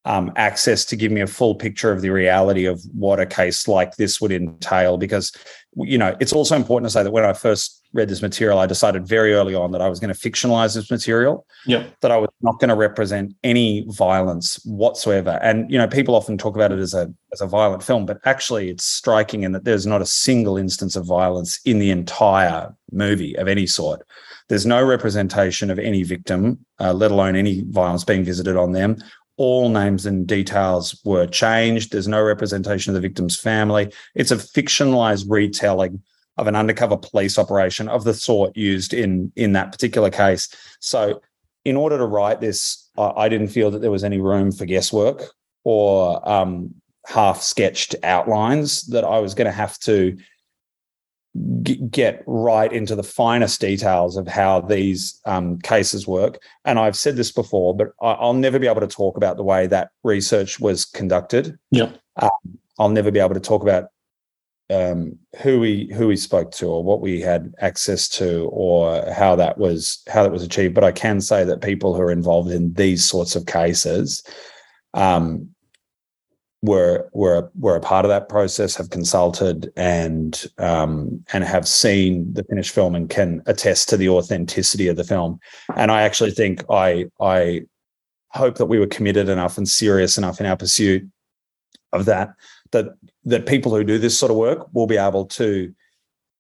um, 0.07 0.33
access 0.37 0.85
to 0.87 0.97
give 0.97 1.11
me 1.11 1.21
a 1.21 1.27
full 1.27 1.57
picture 1.57 1.91
of 1.91 2.01
the 2.01 2.11
reality 2.11 2.65
of 2.65 2.81
what 2.93 3.19
a 3.19 3.27
case 3.27 3.67
like 3.67 3.97
this 3.97 4.21
would 4.21 4.31
entail. 4.31 4.97
Because, 4.97 5.33
you 5.75 5.99
know, 5.99 6.17
it's 6.21 6.33
also 6.33 6.55
important 6.55 6.89
to 6.89 6.93
say 6.93 7.03
that 7.03 7.11
when 7.11 7.25
I 7.25 7.33
first 7.33 7.83
read 7.93 8.09
this 8.09 8.23
material, 8.23 8.61
I 8.61 8.67
decided 8.67 9.05
very 9.05 9.35
early 9.35 9.57
on 9.57 9.73
that 9.73 9.81
I 9.81 9.89
was 9.89 9.99
going 9.99 10.15
to 10.15 10.19
fictionalize 10.19 10.77
this 10.77 10.93
material. 10.93 11.45
Yeah. 11.67 11.89
That 12.03 12.13
I 12.13 12.19
was 12.19 12.31
not 12.41 12.61
going 12.61 12.69
to 12.69 12.77
represent 12.77 13.35
any 13.43 13.85
violence 13.89 14.65
whatsoever. 14.65 15.41
And, 15.43 15.69
you 15.71 15.77
know, 15.77 15.89
people 15.89 16.15
often 16.15 16.39
talk 16.39 16.55
about 16.55 16.71
it 16.71 16.79
as 16.79 16.95
a 16.95 17.13
as 17.33 17.41
a 17.41 17.47
violent 17.47 17.83
film, 17.83 18.07
but 18.07 18.21
actually 18.25 18.71
it's 18.71 18.85
striking 18.85 19.43
in 19.43 19.53
that 19.53 19.65
there's 19.65 19.87
not 19.87 20.01
a 20.01 20.07
single 20.07 20.57
instance 20.57 20.95
of 20.95 21.05
violence 21.05 21.59
in 21.65 21.81
the 21.81 21.91
entire 21.91 22.73
movie 22.93 23.37
of 23.37 23.49
any 23.49 23.67
sort. 23.67 24.07
There's 24.49 24.65
no 24.65 24.85
representation 24.85 25.69
of 25.69 25.81
any 25.81 26.05
victim, 26.05 26.65
uh, 26.79 26.93
let 26.93 27.11
alone 27.11 27.35
any 27.35 27.65
violence 27.69 28.05
being 28.05 28.23
visited 28.23 28.57
on 28.57 28.71
them 28.71 28.99
all 29.37 29.69
names 29.69 30.07
and 30.07 30.27
details 30.27 31.01
were 31.05 31.27
changed. 31.27 31.93
There's 31.93 32.09
no 32.09 32.23
representation 32.23 32.91
of 32.91 32.95
the 32.95 33.07
victim's 33.07 33.39
family. 33.39 33.93
It's 34.15 34.31
a 34.31 34.37
fictionalized 34.37 35.27
retelling 35.29 36.03
of 36.39 36.47
an 36.47 36.57
undercover 36.57 36.97
police 36.97 37.39
operation 37.39 37.89
of 37.89 38.05
the 38.05 38.15
sort 38.15 38.57
used 38.57 38.93
in 38.93 39.33
in 39.37 39.53
that 39.53 39.73
particular 39.73 40.11
case. 40.11 40.49
So, 40.81 41.21
in 41.65 41.77
order 41.77 41.99
to 41.99 42.07
write 42.07 42.41
this, 42.41 42.89
I 42.97 43.29
didn't 43.29 43.49
feel 43.49 43.71
that 43.71 43.81
there 43.81 43.91
was 43.91 44.05
any 44.05 44.21
room 44.21 44.53
for 44.53 44.65
guesswork 44.65 45.23
or 45.65 46.27
um, 46.29 46.75
half 47.07 47.43
sketched 47.43 47.95
outlines. 48.03 48.83
That 48.87 49.05
I 49.05 49.19
was 49.19 49.35
going 49.35 49.47
to 49.47 49.53
have 49.53 49.79
to 49.81 50.17
get 51.91 52.23
right 52.27 52.73
into 52.73 52.95
the 52.95 53.03
finest 53.03 53.61
details 53.61 54.17
of 54.17 54.29
how 54.29 54.61
these 54.61 55.21
um, 55.25 55.59
cases 55.61 56.07
work. 56.07 56.39
And 56.65 56.79
I've 56.79 56.97
said 56.97 57.17
this 57.17 57.33
before, 57.33 57.77
but 57.77 57.89
I, 58.01 58.25
will 58.25 58.35
never 58.35 58.59
be 58.59 58.67
able 58.67 58.81
to 58.81 58.87
talk 58.87 59.17
about 59.17 59.37
the 59.37 59.43
way 59.43 59.67
that 59.67 59.91
research 60.05 60.61
was 60.61 60.85
conducted. 60.85 61.59
Yeah, 61.71 61.91
um, 62.21 62.31
I'll 62.79 62.89
never 62.89 63.11
be 63.11 63.21
able 63.21 63.35
to 63.35 63.41
talk 63.41 63.63
about 63.63 63.89
um, 64.71 65.19
who 65.43 65.61
we 65.61 65.93
who 65.95 66.09
we 66.09 66.17
spoke 66.17 66.51
to 66.53 66.67
or 66.67 66.83
what 66.83 67.01
we 67.01 67.21
had 67.21 67.55
access 67.61 68.09
to 68.11 68.49
or 68.53 69.05
how 69.13 69.37
that 69.37 69.59
was 69.59 70.03
how 70.09 70.23
that 70.23 70.33
was 70.33 70.43
achieved. 70.43 70.75
But 70.75 70.85
I 70.85 70.93
can 70.93 71.21
say 71.21 71.45
that 71.45 71.63
people 71.63 71.95
who 71.95 72.03
are 72.03 72.11
involved 72.11 72.51
in 72.51 72.73
these 72.75 73.05
sorts 73.05 73.37
of 73.37 73.47
cases 73.47 74.23
um, 74.95 75.49
were 76.67 77.09
were 77.13 77.51
were 77.59 77.77
a 77.77 77.81
part 77.81 78.05
of 78.05 78.11
that 78.11 78.29
process, 78.29 78.77
have 78.77 78.91
consulted 78.91 79.73
and 79.77 80.47
um, 80.59 81.25
and 81.33 81.45
have 81.45 81.67
seen 81.67 82.33
the 82.35 82.45
finished 82.45 82.75
film 82.75 82.95
and 82.95 83.09
can 83.09 83.43
attest 83.47 83.89
to 83.89 83.97
the 83.97 84.09
authenticity 84.09 84.89
of 84.89 84.97
the 84.97 85.05
film. 85.05 85.39
And 85.75 85.91
I 85.91 86.03
actually 86.03 86.33
think 86.33 86.63
I 86.71 87.07
I 87.21 87.63
hope 88.31 88.59
that 88.59 88.67
we 88.67 88.79
were 88.79 88.87
committed 88.87 89.29
enough 89.29 89.57
and 89.57 89.69
serious 89.69 90.19
enough 90.19 90.41
in 90.41 90.47
our 90.47 90.57
pursuit 90.57 91.09
of 91.93 92.05
that 92.05 92.31
that 92.73 92.87
that 93.25 93.47
people 93.47 93.75
who 93.75 93.85
do 93.85 93.99
this 93.99 94.19
sort 94.19 94.31
of 94.31 94.37
work 94.37 94.67
will 94.73 94.87
be 94.87 94.99
able 94.99 95.25
to 95.25 95.75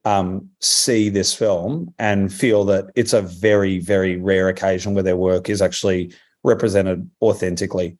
um, 0.04 0.49
see 0.61 1.09
this 1.09 1.35
film 1.35 1.92
and 1.99 2.33
feel 2.33 2.64
that 2.64 2.87
it's 2.95 3.12
a 3.12 3.23
very 3.23 3.80
very 3.80 4.16
rare 4.16 4.49
occasion 4.49 4.95
where 4.95 5.02
their 5.02 5.16
work 5.16 5.49
is 5.49 5.62
actually 5.62 6.12
represented 6.45 7.11
authentically. 7.23 7.97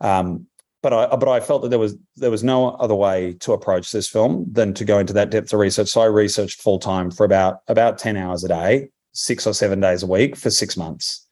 Um, 0.00 0.46
but 0.82 0.92
I 0.92 1.14
but 1.16 1.28
I 1.28 1.40
felt 1.40 1.62
that 1.62 1.68
there 1.68 1.78
was 1.78 1.96
there 2.16 2.30
was 2.30 2.42
no 2.42 2.70
other 2.70 2.94
way 2.94 3.34
to 3.40 3.52
approach 3.52 3.92
this 3.92 4.08
film 4.08 4.46
than 4.50 4.74
to 4.74 4.84
go 4.84 4.98
into 4.98 5.12
that 5.12 5.30
depth 5.30 5.52
of 5.52 5.60
research. 5.60 5.88
So 5.88 6.00
I 6.00 6.06
researched 6.06 6.60
full 6.60 6.78
time 6.78 7.10
for 7.10 7.24
about 7.24 7.60
about 7.68 7.98
ten 7.98 8.16
hours 8.16 8.44
a 8.44 8.48
day, 8.48 8.90
six 9.12 9.46
or 9.46 9.54
seven 9.54 9.80
days 9.80 10.02
a 10.02 10.06
week 10.06 10.36
for 10.36 10.50
six 10.50 10.76
months. 10.76 11.26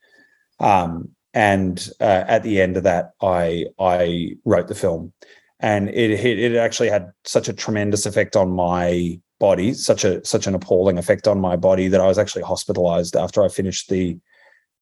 Um, 0.60 1.10
and 1.34 1.88
uh, 2.00 2.24
at 2.26 2.42
the 2.42 2.60
end 2.60 2.76
of 2.76 2.82
that, 2.82 3.12
I 3.22 3.66
I 3.78 4.36
wrote 4.44 4.68
the 4.68 4.74
film, 4.74 5.12
and 5.60 5.88
it, 5.88 6.10
it 6.10 6.38
it 6.38 6.56
actually 6.56 6.90
had 6.90 7.10
such 7.24 7.48
a 7.48 7.52
tremendous 7.52 8.06
effect 8.06 8.36
on 8.36 8.50
my 8.50 9.18
body, 9.38 9.72
such 9.72 10.04
a 10.04 10.24
such 10.24 10.46
an 10.46 10.54
appalling 10.54 10.98
effect 10.98 11.26
on 11.26 11.40
my 11.40 11.56
body 11.56 11.88
that 11.88 12.00
I 12.00 12.06
was 12.06 12.18
actually 12.18 12.42
hospitalized 12.42 13.16
after 13.16 13.42
I 13.42 13.48
finished 13.48 13.88
the 13.88 14.18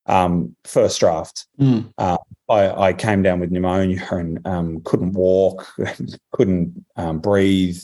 um, 0.07 0.55
first 0.65 1.01
draft. 1.01 1.47
Mm. 1.61 1.93
Uh, 1.99 2.19
I, 2.49 2.89
I, 2.89 2.93
came 2.93 3.23
down 3.23 3.41
with 3.41 3.51
pneumonia 3.51 4.07
and 4.11 4.47
um, 4.47 4.81
couldn't 4.85 5.13
walk, 5.13 5.67
couldn't 6.33 6.85
um, 6.97 7.19
breathe, 7.19 7.81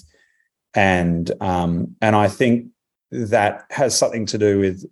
and 0.75 1.31
um, 1.41 1.97
and 2.01 2.15
I 2.15 2.29
think 2.29 2.69
that 3.11 3.65
has 3.71 3.97
something 3.97 4.25
to 4.27 4.39
do 4.39 4.61
with 4.61 4.85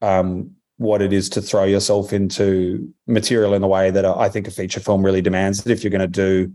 um, 0.00 0.50
what 0.76 1.00
it 1.00 1.12
is 1.12 1.28
to 1.30 1.42
throw 1.42 1.64
yourself 1.64 2.12
into 2.12 2.92
material 3.06 3.54
in 3.54 3.62
the 3.62 3.68
way 3.68 3.90
that 3.90 4.04
I 4.04 4.28
think 4.28 4.48
a 4.48 4.50
feature 4.50 4.80
film 4.80 5.04
really 5.04 5.22
demands. 5.22 5.62
That 5.62 5.72
if 5.72 5.84
you're 5.84 5.90
going 5.90 6.00
to 6.00 6.06
do 6.08 6.52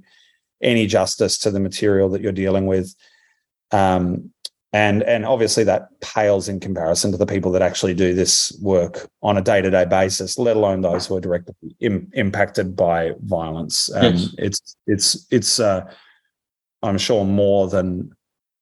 any 0.62 0.88
justice 0.88 1.38
to 1.40 1.52
the 1.52 1.60
material 1.60 2.10
that 2.10 2.22
you're 2.22 2.32
dealing 2.32 2.66
with, 2.66 2.94
um, 3.72 4.32
and 4.74 5.04
and 5.04 5.26
obviously 5.26 5.64
that 5.64 5.90
pales 6.02 6.50
in 6.50 6.60
comparison 6.60 7.12
to 7.12 7.18
the 7.18 7.26
people 7.26 7.52
that 7.52 7.62
actually 7.62 7.94
do 7.94 8.14
this 8.14 8.58
work 8.62 9.10
on 9.24 9.38
a 9.38 9.42
day-to-day 9.42 9.86
basis 9.86 10.38
let 10.38 10.58
alone 10.58 10.82
those 10.82 11.08
who 11.08 11.16
are 11.16 11.22
directly 11.22 11.56
Im- 11.80 12.10
impacted 12.14 12.76
by 12.76 13.12
violence. 13.22 13.90
Um, 13.96 14.16
yes. 14.16 14.36
it's 14.38 14.76
it's 14.88 15.28
it's 15.32 15.60
uh, 15.60 15.90
i'm 16.84 16.98
sure 16.98 17.24
more 17.24 17.68
than 17.70 18.12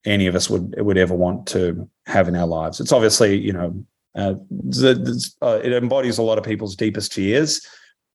any 0.05 0.27
of 0.27 0.35
us 0.35 0.49
would 0.49 0.75
would 0.79 0.97
ever 0.97 1.13
want 1.13 1.47
to 1.47 1.89
have 2.05 2.27
in 2.27 2.35
our 2.35 2.47
lives. 2.47 2.79
It's 2.79 2.91
obviously 2.91 3.37
you 3.37 3.53
know 3.53 3.85
uh, 4.15 4.35
uh, 5.41 5.59
it 5.63 5.73
embodies 5.73 6.17
a 6.17 6.23
lot 6.23 6.37
of 6.37 6.43
people's 6.43 6.75
deepest 6.75 7.13
fears. 7.13 7.65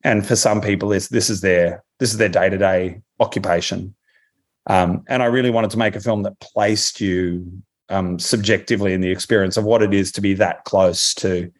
And 0.03 0.27
for 0.27 0.37
some 0.37 0.61
people 0.61 0.89
this 0.89 1.09
this 1.09 1.29
is 1.29 1.41
their 1.41 1.85
this 1.99 2.11
is 2.11 2.17
their 2.17 2.29
day-to-day 2.29 3.03
occupation. 3.19 3.95
Um, 4.67 5.05
and 5.09 5.23
I 5.23 5.27
really 5.27 5.51
wanted 5.51 5.71
to 5.71 5.79
make 5.79 5.97
a 5.97 6.01
film 6.01 6.23
that 6.23 6.39
placed 6.41 7.01
you 7.01 7.63
um, 7.91 8.19
subjectively 8.19 8.93
in 8.93 9.01
the 9.01 9.11
experience 9.11 9.57
of 9.57 9.65
what 9.65 9.83
it 9.83 9.93
is 9.93 10.13
to 10.13 10.21
be 10.21 10.35
that 10.35 10.65
close 10.65 11.15
to 11.15 11.51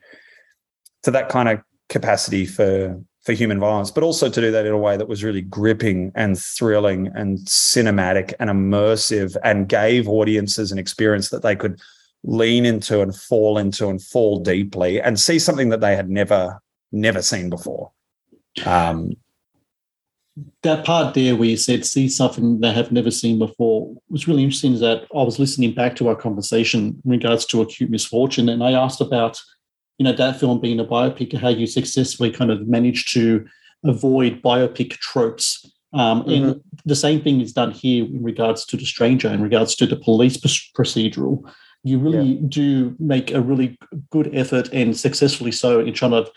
to 1.03 1.11
that 1.11 1.29
kind 1.29 1.49
of 1.49 1.61
capacity 1.89 2.47
for 2.47 3.01
for 3.23 3.33
human 3.33 3.61
violence, 3.61 3.91
but 3.91 4.03
also 4.03 4.31
to 4.31 4.41
do 4.41 4.51
that 4.51 4.65
in 4.65 4.73
a 4.73 4.79
way 4.79 4.97
that 4.97 5.09
was 5.09 5.23
really 5.23 5.43
gripping 5.43 6.11
and 6.15 6.39
thrilling 6.39 7.09
and 7.15 7.39
cinematic 7.41 8.33
and 8.41 8.49
immersive 8.49 9.37
and 9.45 9.69
gave 9.69 10.09
audiences 10.09 10.73
an 10.73 10.79
experience 10.79 11.29
that 11.29 11.43
they 11.43 11.55
could 11.55 11.79
lean 12.25 12.65
into 12.65 13.03
and 13.03 13.15
fall 13.15 13.59
into 13.59 13.89
and 13.89 14.03
fall 14.03 14.41
deeply 14.41 15.01
and 15.01 15.21
see 15.21 15.39
something 15.39 15.69
that 15.69 15.81
they 15.81 15.97
had 15.97 16.09
never 16.09 16.61
never 16.93 17.23
seen 17.23 17.51
before. 17.51 17.91
Um, 18.65 19.13
that 20.63 20.85
part 20.85 21.15
there 21.15 21.37
where 21.37 21.49
you 21.49 21.57
said 21.57 21.85
see 21.85 22.09
something 22.09 22.61
they 22.61 22.73
have 22.73 22.93
never 22.93 23.11
seen 23.11 23.39
before 23.39 23.95
was 24.09 24.29
really 24.29 24.43
interesting 24.43 24.75
is 24.75 24.81
that 24.81 25.07
I 25.15 25.23
was 25.23 25.39
listening 25.39 25.75
back 25.75 25.97
to 25.97 26.09
our 26.09 26.17
conversation 26.17 27.01
in 27.05 27.11
regards 27.11 27.45
to 27.47 27.63
acute 27.63 27.91
misfortune 27.91 28.49
and 28.49 28.63
I 28.63 28.73
asked 28.73 29.01
about 29.01 29.41
you 29.99 30.05
know 30.05 30.13
that 30.13 30.39
film 30.41 30.61
being 30.61 30.81
a 30.81 30.85
biopic 30.85 31.37
how 31.37 31.49
you 31.49 31.67
successfully 31.67 32.31
kind 32.31 32.51
of 32.51 32.67
managed 32.67 33.13
to 33.15 33.47
avoid 33.85 34.43
biopic 34.43 34.93
tropes 34.93 35.71
um, 35.93 36.23
mm-hmm. 36.23 36.31
and 36.31 36.61
the 36.85 36.97
same 36.97 37.21
thing 37.23 37.41
is 37.41 37.53
done 37.53 37.73
here 37.73 38.05
in 38.05 38.23
regards 38.23 38.65
to 38.67 38.77
the 38.77 38.85
stranger 38.85 39.29
in 39.29 39.43
regards 39.43 39.75
to 39.75 39.87
the 39.87 39.97
police 39.97 40.37
procedural 40.37 41.43
you 41.83 41.99
really 41.99 42.35
yeah. 42.35 42.41
do 42.49 42.97
make 42.99 43.31
a 43.33 43.41
really 43.41 43.79
good 44.11 44.35
effort 44.35 44.69
and 44.73 44.97
successfully 44.97 45.53
so 45.53 45.81
in 45.81 45.93
trying 45.93 46.13
to 46.13 46.31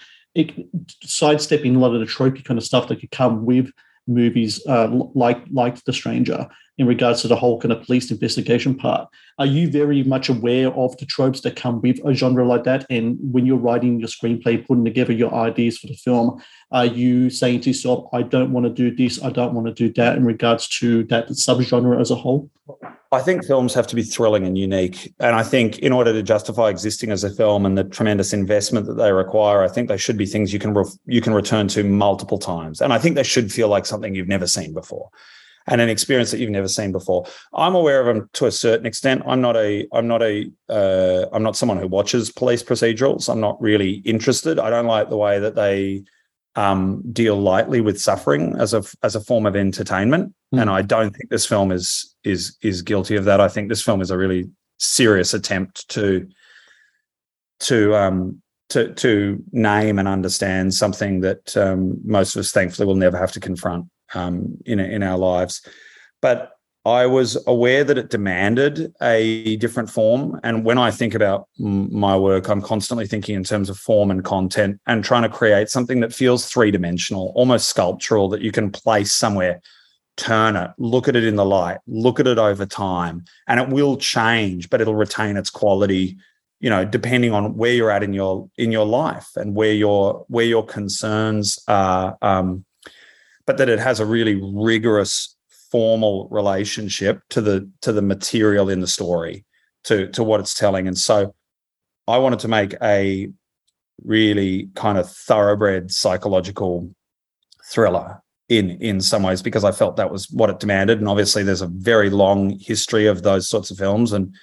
sidestepping 1.04 1.76
a 1.76 1.80
lot 1.80 1.94
of 1.94 2.00
the 2.00 2.08
tropey 2.08 2.44
kind 2.44 2.58
of 2.58 2.66
stuff 2.66 2.88
that 2.88 3.00
could 3.00 3.12
come 3.12 3.46
with 3.46 3.72
movies 4.08 4.66
uh, 4.68 4.90
like 5.14 5.44
like 5.52 5.84
The 5.84 5.94
Stranger 5.94 6.48
in 6.77 6.88
regards 6.88 7.22
to 7.22 7.27
the 7.27 7.36
whole 7.36 7.60
kind 7.60 7.72
of 7.72 7.84
police 7.84 8.10
investigation 8.10 8.75
part. 8.75 9.08
Are 9.39 9.46
you 9.46 9.70
very 9.70 10.03
much 10.03 10.30
aware 10.30 10.72
of 10.74 10.96
the 10.98 11.06
tropes 11.06 11.42
that 11.42 11.56
come 11.56 11.82
with 11.82 12.00
a 12.06 12.13
genre 12.13 12.46
like 12.46 12.63
that? 12.63 12.86
And 12.89 13.18
when 13.22 13.46
you're 13.46 13.58
writing 13.58 14.00
your 14.00 14.10
screenplay, 14.10 14.65
putting 14.65 14.86
together 14.86 15.13
your 15.13 15.34
ideas 15.34 15.77
for 15.77 15.88
the 15.88 15.96
film, 15.96 16.42
are 16.72 16.86
you 16.86 17.30
saying 17.30 17.62
to 17.62 17.70
yourself, 17.70 18.08
I 18.13 18.24
don't 18.24 18.51
want 18.51 18.65
to 18.65 18.72
do 18.72 18.96
this, 18.96 19.24
I 19.24 19.30
don't 19.30 19.53
want 19.53 19.68
to 19.68 19.74
do 19.74 19.94
that 19.94 20.18
in 20.18 20.25
regards 20.25 20.68
to 20.80 21.03
that 21.06 21.30
subgenre 21.30 22.00
as 22.00 22.12
a 22.12 22.15
whole? 22.15 22.50
I 23.12 23.20
think 23.20 23.46
films 23.46 23.75
have 23.75 23.86
to 23.88 23.96
be 23.96 24.01
thrilling 24.01 24.46
and 24.48 24.58
unique. 24.58 25.13
And 25.20 25.36
I 25.36 25.44
think 25.44 25.80
in 25.80 25.92
order 25.92 26.13
to 26.13 26.24
justify 26.24 26.70
existing 26.70 27.12
as 27.12 27.24
a 27.24 27.30
film 27.30 27.65
and 27.65 27.77
the 27.77 27.84
tremendous 27.84 28.34
investment 28.34 28.88
that 28.88 28.96
they 28.96 29.12
require, 29.12 29.62
I 29.62 29.68
think 29.68 29.89
they 29.89 29.98
should 29.98 30.18
be 30.18 30.25
things 30.25 30.51
you 30.51 30.60
can 30.60 30.74
re- 30.74 30.86
you 31.06 31.22
can 31.22 31.34
return 31.34 31.68
to 31.70 31.84
multiple 31.84 32.39
times. 32.39 32.82
And 32.82 32.92
I 32.92 32.98
think 32.98 33.15
they 33.15 33.24
should 33.24 33.51
feel 33.51 33.68
like 33.68 33.86
something 33.86 34.15
you've 34.15 34.27
never 34.27 34.48
seen 34.48 34.74
before 34.74 35.10
and 35.67 35.82
an 35.82 35.89
experience 35.89 36.32
that 36.32 36.39
you've 36.39 36.50
never 36.50 36.67
seen 36.67 36.91
before. 36.91 37.25
I'm 37.53 37.75
aware 37.75 38.00
of 38.00 38.05
them 38.05 38.29
to 38.34 38.46
a 38.46 38.51
certain 38.51 38.86
extent. 38.86 39.24
I'm 39.25 39.41
not 39.41 39.55
a 39.55 39.88
I'm 39.93 40.08
not 40.08 40.22
a 40.22 40.50
uh, 40.70 41.25
I'm 41.32 41.43
not 41.43 41.55
someone 41.55 41.77
who 41.77 41.88
watches 41.88 42.32
police 42.32 42.63
procedurals. 42.63 43.29
I'm 43.29 43.39
not 43.39 43.62
really 43.62 43.93
interested. 44.05 44.60
I 44.60 44.70
don't 44.70 44.88
like 44.88 45.10
the 45.10 45.17
way 45.17 45.39
that 45.39 45.55
they 45.55 46.03
um, 46.55 47.01
deal 47.12 47.36
lightly 47.36 47.82
with 47.82 48.00
suffering 48.00 48.55
as 48.60 48.74
a 48.74 48.84
as 49.01 49.15
a 49.15 49.22
form 49.22 49.46
of 49.46 49.55
entertainment. 49.55 50.34
Mm. 50.53 50.62
And 50.62 50.70
I 50.70 50.82
don't 50.82 51.15
think 51.15 51.29
this 51.29 51.46
film 51.46 51.72
is 51.72 52.15
is 52.24 52.58
is 52.62 52.82
guilty 52.82 53.15
of 53.15 53.25
that. 53.25 53.41
I 53.41 53.48
think 53.48 53.70
this 53.70 53.84
film 53.84 54.01
is 54.01 54.12
a 54.12 54.17
really 54.17 54.50
serious 54.79 55.34
attempt 55.34 55.88
to 55.89 56.27
to 57.62 57.96
um, 57.96 58.41
to 58.70 58.93
to 58.93 59.43
name 59.51 60.00
and 60.00 60.08
understand 60.08 60.74
something 60.74 61.22
that 61.22 61.55
um, 61.55 62.00
most 62.03 62.36
of 62.36 62.41
us 62.41 62.51
thankfully 62.51 62.86
will 62.86 62.96
never 62.96 63.17
have 63.17 63.32
to 63.32 63.39
confront 63.39 63.88
um, 64.13 64.58
in 64.65 64.79
in 64.79 65.03
our 65.03 65.17
lives. 65.17 65.62
But 66.22 66.51
I 66.86 67.05
was 67.05 67.41
aware 67.48 67.86
that 67.86 67.98
it 67.98 68.10
demanded 68.10 68.93
a 69.01 69.55
different 69.58 69.89
form, 69.89 70.39
and 70.43 70.65
when 70.65 70.77
I 70.77 70.91
think 70.91 71.15
about 71.15 71.48
my 71.58 72.17
work, 72.17 72.50
I'm 72.50 72.62
constantly 72.62 73.08
thinking 73.08 73.36
in 73.36 73.43
terms 73.43 73.70
of 73.70 73.77
form 73.77 74.12
and 74.12 74.24
content, 74.24 74.82
and 74.86 75.03
trying 75.03 75.24
to 75.24 75.29
create 75.29 75.70
something 75.70 76.01
that 76.01 76.13
feels 76.13 76.46
three 76.46 76.72
dimensional, 76.72 77.32
almost 77.36 77.70
sculptural, 77.70 78.27
that 78.29 78.41
you 78.41 78.51
can 78.51 78.70
place 78.70 79.13
somewhere. 79.13 79.62
Turn 80.17 80.55
it, 80.55 80.72
look 80.77 81.08
at 81.08 81.15
it 81.15 81.24
in 81.24 81.38
the 81.38 81.46
light, 81.46 81.79
look 81.88 82.20
at 82.20 82.27
it 82.27 82.38
over 82.38 82.65
time, 82.65 83.24
and 83.48 83.60
it 83.60 83.70
will 83.70 83.98
change, 83.98 84.70
but 84.70 84.82
it'll 84.82 84.96
retain 84.96 85.38
its 85.38 85.50
quality 85.50 86.17
you 86.63 86.70
know 86.70 86.86
depending 86.86 87.34
on 87.34 87.58
where 87.58 87.74
you're 87.74 87.91
at 87.91 88.03
in 88.03 88.13
your 88.13 88.50
in 88.58 88.72
your 88.72 88.86
life 88.86 89.27
and 89.36 89.53
where 89.53 89.74
your 89.74 90.25
where 90.29 90.46
your 90.46 90.65
concerns 90.65 91.60
are 91.67 92.17
um, 92.22 92.63
but 93.46 93.58
that 93.58 93.70
it 93.70 93.80
has 93.80 94.00
a 94.00 94.06
really 94.06 94.40
rigorous 94.42 95.36
formal 95.72 96.28
relationship 96.30 97.22
to 97.30 97.42
the 97.42 97.70
to 97.82 97.91
the 97.91 98.02
material 98.02 98.70
in 98.70 98.80
the 98.80 98.88
story 98.88 99.46
to 99.84 100.08
to 100.10 100.24
what 100.24 100.39
it's 100.39 100.54
telling. 100.54 100.88
And 100.88 100.98
so 100.98 101.34
i 102.08 102.17
wanted 102.17 102.39
to 102.39 102.50
make 102.50 102.76
a 102.82 103.30
really 104.04 104.70
kind 104.76 104.98
of 104.98 105.10
thoroughbred 105.10 105.89
psychological 105.89 106.94
thriller 107.72 108.22
in 108.50 108.72
in 108.82 109.00
some 109.00 109.24
ways 109.24 109.41
because 109.41 109.63
i 109.63 109.72
felt 109.72 109.96
that 109.96 110.12
was 110.12 110.30
what 110.30 110.50
it 110.50 110.60
demanded. 110.60 111.00
And 111.00 111.08
obviously 111.08 111.44
there's 111.44 111.62
a 111.62 111.67
very 111.67 112.10
long 112.10 112.60
history 112.60 113.08
of 113.08 113.24
those 113.24 113.48
sorts 113.48 113.72
of 113.72 113.78
films 113.78 114.13
and 114.13 114.36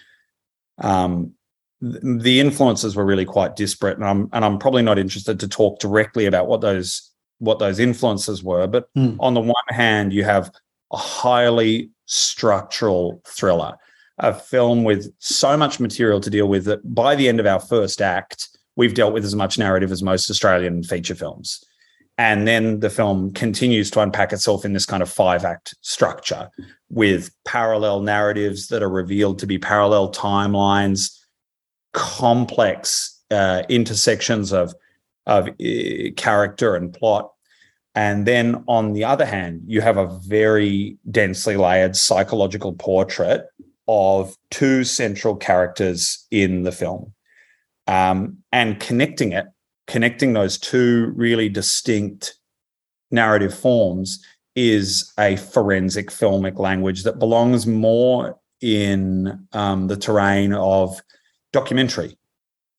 um 0.79 1.33
the 1.81 2.41
influences 2.41 2.95
were 2.95 3.07
really 3.07 3.25
quite 3.25 3.57
disparate. 3.57 3.97
And 3.97 4.07
I'm 4.07 4.29
and 4.33 4.45
I'm 4.45 4.59
probably 4.59 4.83
not 4.83 4.99
interested 4.99 5.41
to 5.41 5.49
talk 5.49 5.79
directly 5.79 6.27
about 6.27 6.47
what 6.47 6.61
those 6.61 7.10
what 7.41 7.59
those 7.59 7.79
influences 7.79 8.43
were. 8.45 8.67
But 8.67 8.89
mm. 8.95 9.17
on 9.19 9.35
the 9.35 9.41
one 9.41 9.55
hand, 9.69 10.13
you 10.13 10.25
have 10.25 10.51
a 10.93 10.97
highly 10.97 11.91
structural 12.07 13.21
thriller, 13.27 13.77
a 14.19 14.33
film 14.33 14.85
with 14.85 15.13
so 15.19 15.57
much 15.57 15.81
material 15.81 16.21
to 16.21 16.31
deal 16.31 16.47
with 16.47 16.65
that 16.67 16.95
by 16.95 17.17
the 17.17 17.29
end 17.29 17.41
of 17.41 17.47
our 17.47 17.61
first 17.61 18.01
act, 18.01 18.49
we've 18.77 18.95
dealt 18.95 19.13
with 19.13 19.25
as 19.25 19.35
much 19.35 19.59
narrative 19.59 19.91
as 19.91 20.03
most 20.03 20.31
Australian 20.31 20.83
feature 20.83 21.15
films. 21.15 21.65
And 22.19 22.47
then 22.47 22.81
the 22.81 22.91
film 22.91 23.33
continues 23.33 23.91
to 23.93 24.01
unpack 24.01 24.33
itself 24.33 24.67
in 24.67 24.75
this 24.75 24.85
kind 24.85 25.03
of 25.03 25.11
five 25.11 25.45
act 25.45 25.75
structure 25.81 26.51
with 26.91 27.31
parallel 27.47 28.03
narratives 28.03 28.69
that 28.69 28.83
are 28.83 28.91
revealed 28.91 29.39
to 29.39 29.47
be 29.47 29.59
parallel 29.59 30.13
timelines, 30.13 31.17
complex 31.95 33.19
uh, 33.31 33.63
intersections 33.71 34.53
of 34.53 34.75
of 35.27 35.49
uh, 35.49 36.11
character 36.17 36.75
and 36.75 36.93
plot. 36.93 37.33
And 37.95 38.27
then 38.27 38.65
on 38.69 38.93
the 38.93 39.05
other 39.05 39.27
hand, 39.27 39.63
you 39.67 39.81
have 39.81 39.97
a 39.97 40.19
very 40.27 40.97
densely 41.11 41.57
layered 41.57 41.97
psychological 41.97 42.73
portrait 42.73 43.47
of 43.89 44.37
two 44.51 44.85
central 44.85 45.35
characters 45.35 46.27
in 46.31 46.63
the 46.63 46.73
film. 46.73 47.13
Um, 47.89 48.39
and 48.53 48.79
connecting 48.79 49.33
it, 49.33 49.47
connecting 49.89 50.33
those 50.33 50.59
two 50.59 51.13
really 51.17 51.49
distinct 51.49 52.37
narrative 53.11 53.53
forms 53.53 54.25
is 54.55 55.13
a 55.19 55.37
forensic 55.37 56.11
filmic 56.11 56.59
language 56.59 57.03
that 57.03 57.19
belongs 57.19 57.67
more 57.67 58.39
in 58.61 59.47
um, 59.53 59.89
the 59.89 59.97
terrain 59.97 60.53
of 60.53 61.01
documentary 61.53 62.17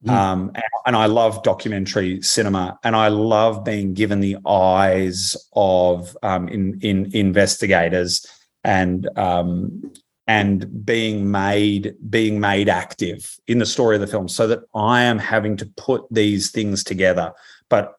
Mm. 0.05 0.09
Um, 0.09 0.51
and, 0.85 0.95
I 0.95 1.05
love 1.05 1.43
documentary 1.43 2.21
cinema, 2.21 2.79
and 2.83 2.95
I 2.95 3.09
love 3.09 3.63
being 3.63 3.93
given 3.93 4.19
the 4.19 4.37
eyes 4.47 5.37
of 5.53 6.17
um, 6.23 6.47
in, 6.47 6.79
in 6.81 7.15
investigators 7.15 8.25
and 8.63 9.07
um, 9.17 9.91
and 10.25 10.85
being 10.85 11.29
made 11.29 11.93
being 12.09 12.39
made 12.39 12.67
active 12.67 13.37
in 13.47 13.59
the 13.59 13.65
story 13.65 13.95
of 13.95 14.01
the 14.01 14.07
film, 14.07 14.27
so 14.27 14.47
that 14.47 14.61
I 14.73 15.03
am 15.03 15.19
having 15.19 15.55
to 15.57 15.65
put 15.77 16.03
these 16.09 16.49
things 16.49 16.83
together. 16.83 17.31
But 17.69 17.93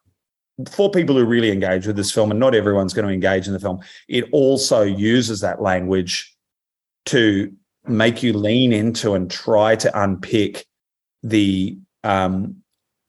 for 0.70 0.90
people 0.90 1.16
who 1.16 1.24
really 1.24 1.52
engage 1.52 1.86
with 1.86 1.96
this 1.96 2.12
film, 2.12 2.32
and 2.32 2.40
not 2.40 2.54
everyone's 2.54 2.94
going 2.94 3.06
to 3.06 3.14
engage 3.14 3.46
in 3.46 3.52
the 3.52 3.60
film, 3.60 3.80
it 4.08 4.24
also 4.32 4.82
uses 4.82 5.40
that 5.40 5.62
language 5.62 6.36
to 7.06 7.52
make 7.86 8.22
you 8.22 8.32
lean 8.32 8.72
into 8.72 9.14
and 9.14 9.30
try 9.30 9.76
to 9.76 10.02
unpick 10.02 10.66
the 11.22 11.76
um, 12.04 12.56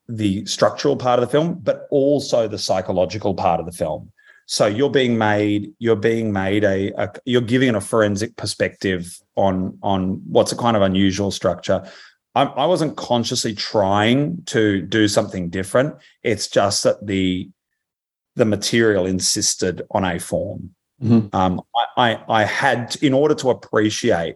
the 0.08 0.46
structural 0.46 0.96
part 0.98 1.20
of 1.20 1.26
the 1.26 1.32
film, 1.32 1.60
but 1.62 1.88
also 1.92 2.48
the 2.48 2.58
psychological 2.58 3.34
part 3.34 3.60
of 3.60 3.66
the 3.66 3.72
film. 3.72 4.12
So 4.46 4.66
you're 4.66 4.90
being 4.90 5.18
made, 5.18 5.72
you're 5.80 5.96
being 5.96 6.34
made 6.34 6.64
a, 6.64 6.92
a, 6.98 7.10
you're 7.26 7.42
giving 7.42 7.76
a 7.76 7.82
forensic 7.82 8.36
perspective 8.36 9.18
on 9.36 9.78
on 9.82 10.22
what's 10.28 10.52
a 10.52 10.58
kind 10.58 10.76
of 10.76 10.84
unusual 10.84 11.32
structure. 11.32 11.90
I, 12.36 12.44
I 12.44 12.66
wasn't 12.66 12.98
consciously 12.98 13.54
trying 13.54 14.44
to 14.48 14.82
do 14.82 15.08
something 15.08 15.50
different. 15.50 15.96
It's 16.24 16.48
just 16.48 16.84
that 16.84 17.06
the 17.06 17.50
the 18.36 18.46
material 18.46 19.06
insisted 19.06 19.84
on 19.92 20.04
a 20.04 20.20
form. 20.20 20.76
Mm-hmm. 21.02 21.36
Um, 21.36 21.62
I, 21.98 22.12
I, 22.12 22.42
I 22.42 22.44
had, 22.46 22.96
in 23.02 23.14
order 23.14 23.36
to 23.36 23.50
appreciate 23.50 24.36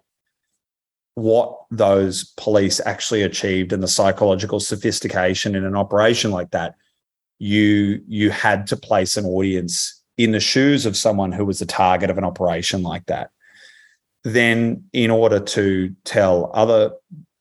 what 1.17 1.57
those 1.71 2.25
police 2.37 2.79
actually 2.85 3.23
achieved 3.23 3.73
and 3.73 3.81
the 3.81 3.87
psychological 3.87 4.59
sophistication 4.59 5.55
in 5.55 5.65
an 5.65 5.75
operation 5.75 6.29
like 6.29 6.51
that 6.51 6.75
you 7.39 8.03
you 8.07 8.29
had 8.29 8.67
to 8.67 8.77
place 8.77 9.17
an 9.17 9.25
audience 9.25 10.03
in 10.19 10.31
the 10.31 10.39
shoes 10.39 10.85
of 10.85 10.95
someone 10.95 11.31
who 11.31 11.43
was 11.43 11.57
the 11.57 11.65
target 11.65 12.11
of 12.11 12.19
an 12.19 12.23
operation 12.23 12.83
like 12.83 13.03
that. 13.07 13.31
Then 14.23 14.83
in 14.93 15.09
order 15.09 15.39
to 15.39 15.95
tell 16.03 16.51
other 16.53 16.91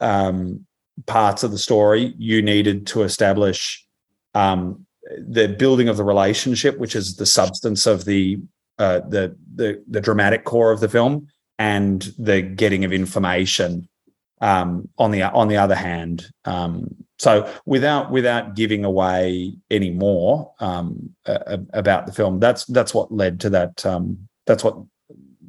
um, 0.01 0.65
parts 1.05 1.43
of 1.43 1.51
the 1.51 1.59
story 1.59 2.15
you 2.17 2.41
needed 2.41 2.87
to 2.87 3.03
establish 3.03 3.87
um, 4.35 4.87
the 5.19 5.49
building 5.49 5.91
of 5.91 5.99
the 5.99 6.05
relationship 6.05 6.79
which 6.79 6.97
is 6.97 7.17
the 7.17 7.27
substance 7.27 7.85
of 7.87 8.07
the 8.07 8.39
uh, 8.79 9.01
the, 9.01 9.37
the 9.55 9.83
the 9.87 10.01
dramatic 10.01 10.45
core 10.45 10.73
of 10.73 10.81
the 10.81 10.89
film 10.89 11.29
and 11.59 12.03
the 12.19 12.42
getting 12.42 12.85
of 12.85 12.92
information 12.92 13.88
Um, 14.40 14.88
on 14.97 15.12
the 15.12 15.23
on 15.23 15.49
the 15.49 15.57
other 15.57 15.75
hand, 15.75 16.31
um, 16.45 16.95
so 17.19 17.49
without 17.64 18.11
without 18.11 18.55
giving 18.55 18.85
away 18.85 19.55
any 19.71 19.90
more 19.90 20.53
um, 20.61 21.16
about 21.73 22.05
the 22.07 22.12
film, 22.12 22.38
that's 22.38 22.66
that's 22.66 22.92
what 22.92 23.11
led 23.11 23.40
to 23.40 23.51
that. 23.51 23.87
Um, 23.87 24.29
that's 24.45 24.62
what 24.62 24.77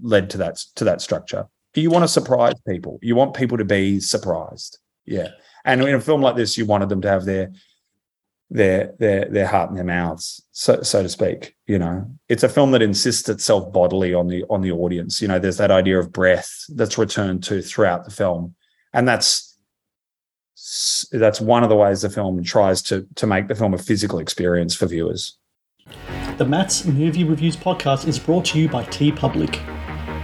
led 0.02 0.30
to 0.30 0.38
that 0.38 0.56
to 0.76 0.86
that 0.86 1.02
structure. 1.02 1.48
You 1.76 1.92
want 1.92 2.04
to 2.04 2.08
surprise 2.08 2.56
people? 2.66 2.98
You 3.02 3.18
want 3.18 3.36
people 3.36 3.58
to 3.58 3.66
be 3.66 4.00
surprised, 4.00 4.80
yeah. 5.06 5.32
And 5.66 5.82
in 5.82 5.96
a 5.96 6.00
film 6.00 6.24
like 6.24 6.38
this, 6.38 6.58
you 6.58 6.66
wanted 6.66 6.88
them 6.88 7.02
to 7.02 7.10
have 7.10 7.26
their 7.26 7.52
their 8.50 8.94
their 9.00 9.26
their 9.26 9.48
heart 9.48 9.70
in 9.70 9.76
their 9.76 9.84
mouths, 9.84 10.42
so 10.52 10.82
so 10.82 11.04
to 11.04 11.10
speak. 11.10 11.56
You 11.66 11.80
know, 11.80 12.10
it's 12.30 12.44
a 12.44 12.50
film 12.50 12.72
that 12.72 12.82
insists 12.82 13.28
itself 13.28 13.72
bodily 13.74 14.14
on 14.14 14.28
the 14.28 14.46
on 14.50 14.62
the 14.62 14.72
audience. 14.72 15.22
You 15.22 15.28
know, 15.28 15.40
there's 15.40 15.58
that 15.58 15.72
idea 15.72 16.00
of 16.00 16.12
breath 16.12 16.64
that's 16.70 16.98
returned 16.98 17.44
to 17.46 17.62
throughout 17.62 18.06
the 18.06 18.12
film, 18.12 18.56
and 18.94 19.08
that's 19.08 19.58
that's 21.12 21.42
one 21.42 21.64
of 21.64 21.70
the 21.70 21.76
ways 21.76 22.02
the 22.02 22.10
film 22.10 22.42
tries 22.44 22.82
to 22.84 23.06
to 23.16 23.28
make 23.28 23.48
the 23.48 23.56
film 23.56 23.74
a 23.74 23.78
physical 23.78 24.20
experience 24.20 24.74
for 24.74 24.86
viewers. 24.86 25.38
The 26.38 26.46
Matt's 26.46 26.86
Movie 26.86 27.24
Reviews 27.24 27.58
podcast 27.58 28.08
is 28.08 28.20
brought 28.20 28.46
to 28.46 28.60
you 28.60 28.70
by 28.70 28.84
TeePublic. 28.86 29.60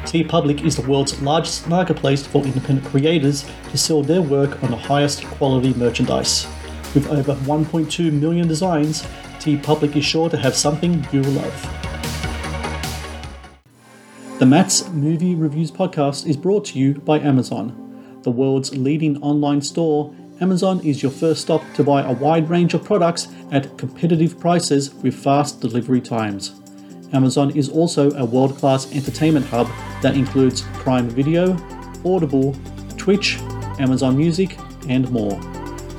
TeePublic 0.03 0.65
is 0.65 0.75
the 0.75 0.87
world's 0.87 1.21
largest 1.21 1.67
marketplace 1.67 2.27
for 2.27 2.43
independent 2.43 2.85
creators 2.87 3.49
to 3.69 3.77
sell 3.77 4.03
their 4.03 4.21
work 4.21 4.61
on 4.61 4.71
the 4.71 4.77
highest 4.77 5.23
quality 5.25 5.73
merchandise. 5.73 6.45
With 6.93 7.09
over 7.09 7.33
1.2 7.33 8.11
million 8.11 8.47
designs, 8.47 9.01
T 9.39 9.57
TeePublic 9.57 9.95
is 9.95 10.05
sure 10.05 10.29
to 10.29 10.37
have 10.37 10.55
something 10.55 11.05
you 11.11 11.21
will 11.21 11.31
love. 11.31 11.83
The 14.37 14.45
Matt's 14.45 14.87
Movie 14.89 15.33
Reviews 15.33 15.71
podcast 15.71 16.27
is 16.27 16.37
brought 16.37 16.65
to 16.65 16.77
you 16.77 16.95
by 16.95 17.19
Amazon. 17.19 18.19
The 18.21 18.29
world's 18.29 18.75
leading 18.77 19.21
online 19.23 19.61
store, 19.61 20.13
Amazon 20.39 20.81
is 20.81 21.01
your 21.01 21.11
first 21.11 21.41
stop 21.41 21.63
to 21.73 21.83
buy 21.83 22.03
a 22.03 22.13
wide 22.13 22.49
range 22.49 22.75
of 22.75 22.83
products 22.83 23.27
at 23.51 23.75
competitive 23.77 24.39
prices 24.39 24.93
with 24.95 25.15
fast 25.15 25.61
delivery 25.61 26.01
times. 26.01 26.59
Amazon 27.11 27.49
is 27.55 27.69
also 27.69 28.11
a 28.11 28.25
world 28.25 28.55
class 28.57 28.91
entertainment 28.93 29.45
hub 29.47 29.67
that 30.01 30.15
includes 30.15 30.61
Prime 30.73 31.09
Video, 31.09 31.57
Audible, 32.05 32.55
Twitch, 32.97 33.37
Amazon 33.79 34.15
Music, 34.15 34.57
and 34.89 35.09
more. 35.09 35.39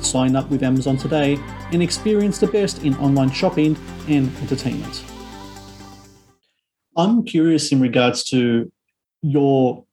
Sign 0.05 0.35
up 0.35 0.49
with 0.49 0.63
Amazon 0.63 0.97
today 0.97 1.37
and 1.71 1.81
experience 1.81 2.37
the 2.37 2.47
best 2.47 2.83
in 2.83 2.95
online 2.97 3.31
shopping 3.31 3.75
and 4.07 4.35
entertainment. 4.37 5.03
I'm 6.95 7.23
curious 7.23 7.71
in 7.71 7.81
regards 7.81 8.23
to 8.25 8.71
your 9.21 9.85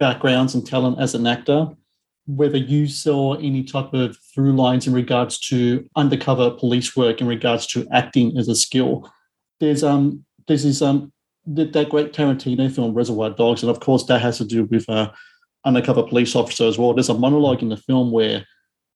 backgrounds 0.00 0.54
and 0.54 0.66
talent 0.66 0.98
as 0.98 1.14
an 1.14 1.26
actor, 1.26 1.68
whether 2.26 2.56
you 2.56 2.88
saw 2.88 3.34
any 3.34 3.62
type 3.62 3.92
of 3.92 4.16
through 4.34 4.56
lines 4.56 4.86
in 4.86 4.92
regards 4.92 5.38
to 5.48 5.88
undercover 5.94 6.50
police 6.50 6.96
work 6.96 7.20
in 7.20 7.26
regards 7.26 7.66
to 7.68 7.86
acting 7.92 8.36
as 8.38 8.48
a 8.48 8.54
skill. 8.54 9.10
There's 9.60 9.84
um 9.84 10.24
there's 10.48 10.64
this 10.64 10.82
um 10.82 11.12
that, 11.46 11.90
great 11.90 12.12
Tarantino 12.12 12.74
film 12.74 12.94
Reservoir 12.94 13.30
Dogs, 13.30 13.62
and 13.62 13.70
of 13.70 13.80
course 13.80 14.04
that 14.06 14.20
has 14.20 14.38
to 14.38 14.44
do 14.44 14.64
with 14.64 14.88
uh, 14.88 15.10
undercover 15.64 16.02
police 16.02 16.34
officer 16.34 16.66
as 16.66 16.78
well. 16.78 16.94
There's 16.94 17.08
a 17.08 17.14
monologue 17.14 17.62
in 17.62 17.68
the 17.68 17.76
film 17.76 18.10
where 18.10 18.46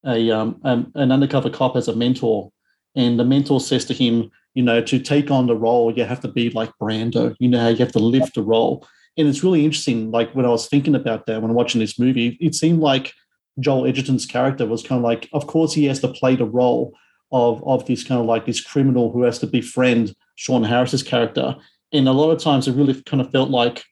a 0.06 0.30
um, 0.30 0.60
um, 0.64 0.92
an 0.94 1.12
undercover 1.12 1.50
cop 1.50 1.76
as 1.76 1.88
a 1.88 1.96
mentor, 1.96 2.50
and 2.94 3.18
the 3.18 3.24
mentor 3.24 3.60
says 3.60 3.84
to 3.86 3.94
him, 3.94 4.30
you 4.54 4.62
know, 4.62 4.80
to 4.80 4.98
take 4.98 5.30
on 5.30 5.46
the 5.46 5.56
role, 5.56 5.92
you 5.92 6.04
have 6.04 6.20
to 6.20 6.28
be 6.28 6.50
like 6.50 6.70
Brando. 6.80 7.34
You 7.38 7.48
know, 7.48 7.68
you 7.68 7.76
have 7.76 7.92
to 7.92 7.98
live 7.98 8.32
the 8.34 8.42
role. 8.42 8.86
And 9.16 9.28
it's 9.28 9.42
really 9.42 9.64
interesting. 9.64 10.10
Like 10.10 10.32
when 10.32 10.46
I 10.46 10.50
was 10.50 10.68
thinking 10.68 10.94
about 10.94 11.26
that 11.26 11.42
when 11.42 11.54
watching 11.54 11.80
this 11.80 11.98
movie, 11.98 12.38
it 12.40 12.54
seemed 12.54 12.80
like 12.80 13.12
Joel 13.60 13.86
Edgerton's 13.86 14.26
character 14.26 14.66
was 14.66 14.82
kind 14.82 14.98
of 14.98 15.04
like, 15.04 15.28
of 15.32 15.46
course, 15.46 15.74
he 15.74 15.84
has 15.86 16.00
to 16.00 16.08
play 16.08 16.36
the 16.36 16.44
role 16.44 16.94
of 17.30 17.62
of 17.66 17.86
this 17.86 18.04
kind 18.04 18.20
of 18.20 18.26
like 18.26 18.46
this 18.46 18.60
criminal 18.60 19.12
who 19.12 19.22
has 19.22 19.38
to 19.40 19.46
befriend 19.46 20.14
Sean 20.36 20.64
Harris's 20.64 21.02
character. 21.02 21.56
And 21.92 22.08
a 22.08 22.12
lot 22.12 22.30
of 22.30 22.40
times, 22.40 22.68
it 22.68 22.74
really 22.74 23.00
kind 23.02 23.20
of 23.20 23.30
felt 23.30 23.50
like 23.50 23.84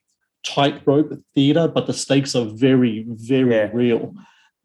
tightrope 0.44 1.12
theater, 1.34 1.68
but 1.68 1.86
the 1.86 1.92
stakes 1.92 2.34
are 2.34 2.44
very, 2.44 3.04
very 3.08 3.54
yeah. 3.54 3.70
real. 3.72 4.14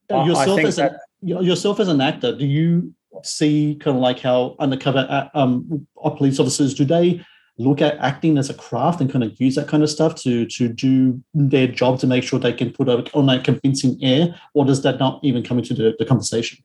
Yourself 0.09 0.59
as 0.59 0.75
that- 0.75 0.93
a, 0.93 0.99
yourself 1.21 1.79
as 1.79 1.87
an 1.87 2.01
actor, 2.01 2.35
do 2.35 2.45
you 2.45 2.93
see 3.23 3.77
kind 3.79 3.97
of 3.97 4.01
like 4.01 4.19
how 4.19 4.55
undercover 4.59 5.05
uh, 5.09 5.29
um, 5.33 5.87
police 6.17 6.39
officers 6.39 6.73
do 6.73 6.85
they 6.85 7.23
look 7.57 7.81
at 7.81 7.97
acting 7.99 8.37
as 8.37 8.49
a 8.49 8.53
craft 8.53 9.01
and 9.01 9.11
kind 9.11 9.23
of 9.23 9.39
use 9.39 9.55
that 9.55 9.67
kind 9.67 9.83
of 9.83 9.89
stuff 9.89 10.15
to 10.15 10.45
to 10.47 10.67
do 10.67 11.21
their 11.33 11.67
job 11.67 11.99
to 11.99 12.07
make 12.07 12.23
sure 12.23 12.39
they 12.39 12.53
can 12.53 12.71
put 12.71 12.89
on 12.89 13.29
a 13.29 13.41
convincing 13.41 13.97
air, 14.01 14.35
or 14.53 14.65
does 14.65 14.81
that 14.83 14.99
not 14.99 15.19
even 15.23 15.43
come 15.43 15.59
into 15.59 15.73
the, 15.73 15.95
the 15.99 16.05
conversation? 16.05 16.63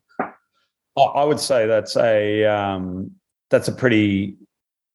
I 0.96 1.24
would 1.24 1.40
say 1.40 1.66
that's 1.66 1.96
a 1.96 2.44
um, 2.46 3.10
that's 3.50 3.68
a 3.68 3.72
pretty 3.72 4.36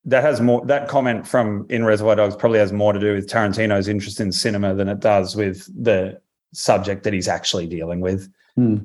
that 0.06 0.24
has 0.24 0.42
more 0.42 0.66
that 0.66 0.88
comment 0.88 1.28
from 1.28 1.68
in 1.70 1.86
Reservoir 1.86 2.16
Dogs 2.16 2.36
probably 2.36 2.60
has 2.60 2.74
more 2.74 2.94
to 2.94 3.00
do 3.00 3.14
with 3.14 3.30
Tarantino's 3.30 3.88
interest 3.88 4.20
in 4.20 4.32
cinema 4.32 4.74
than 4.74 4.88
it 4.88 5.00
does 5.00 5.36
with 5.36 5.70
the 5.82 6.20
subject 6.54 7.04
that 7.04 7.14
he's 7.14 7.28
actually 7.28 7.68
dealing 7.68 8.02
with. 8.02 8.32
Hmm. 8.56 8.78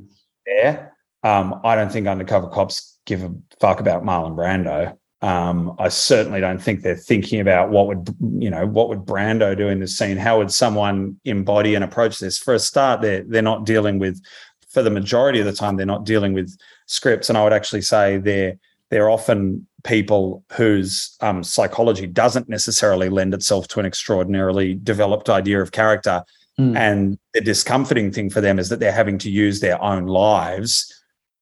There, 0.46 0.92
um, 1.22 1.60
I 1.64 1.74
don't 1.74 1.90
think 1.90 2.06
undercover 2.06 2.48
cops 2.48 2.98
give 3.04 3.22
a 3.22 3.34
fuck 3.60 3.80
about 3.80 4.04
Marlon 4.04 4.36
Brando. 4.36 4.96
Um, 5.22 5.74
I 5.78 5.88
certainly 5.88 6.40
don't 6.40 6.62
think 6.62 6.82
they're 6.82 6.94
thinking 6.94 7.40
about 7.40 7.70
what 7.70 7.86
would 7.88 8.14
you 8.38 8.50
know 8.50 8.66
what 8.66 8.88
would 8.88 9.00
Brando 9.00 9.56
do 9.56 9.68
in 9.68 9.80
this 9.80 9.96
scene. 9.96 10.16
How 10.16 10.38
would 10.38 10.52
someone 10.52 11.18
embody 11.24 11.74
and 11.74 11.82
approach 11.82 12.18
this? 12.18 12.38
For 12.38 12.54
a 12.54 12.58
start, 12.58 13.00
they're 13.00 13.24
they're 13.26 13.42
not 13.42 13.64
dealing 13.64 13.98
with, 13.98 14.22
for 14.68 14.82
the 14.82 14.90
majority 14.90 15.40
of 15.40 15.46
the 15.46 15.52
time, 15.52 15.76
they're 15.76 15.86
not 15.86 16.04
dealing 16.04 16.32
with 16.32 16.56
scripts, 16.86 17.28
and 17.28 17.38
I 17.38 17.44
would 17.44 17.54
actually 17.54 17.82
say 17.82 18.18
they're 18.18 18.56
they're 18.90 19.10
often 19.10 19.66
people 19.84 20.44
whose 20.52 21.16
um, 21.20 21.42
psychology 21.42 22.06
doesn't 22.06 22.48
necessarily 22.48 23.08
lend 23.08 23.34
itself 23.34 23.68
to 23.68 23.80
an 23.80 23.86
extraordinarily 23.86 24.74
developed 24.74 25.30
idea 25.30 25.62
of 25.62 25.72
character. 25.72 26.22
Mm. 26.58 26.76
And 26.76 27.18
the 27.34 27.40
discomforting 27.40 28.10
thing 28.10 28.30
for 28.30 28.40
them 28.40 28.58
is 28.58 28.68
that 28.70 28.80
they're 28.80 28.92
having 28.92 29.18
to 29.18 29.30
use 29.30 29.60
their 29.60 29.82
own 29.82 30.06
lives 30.06 30.92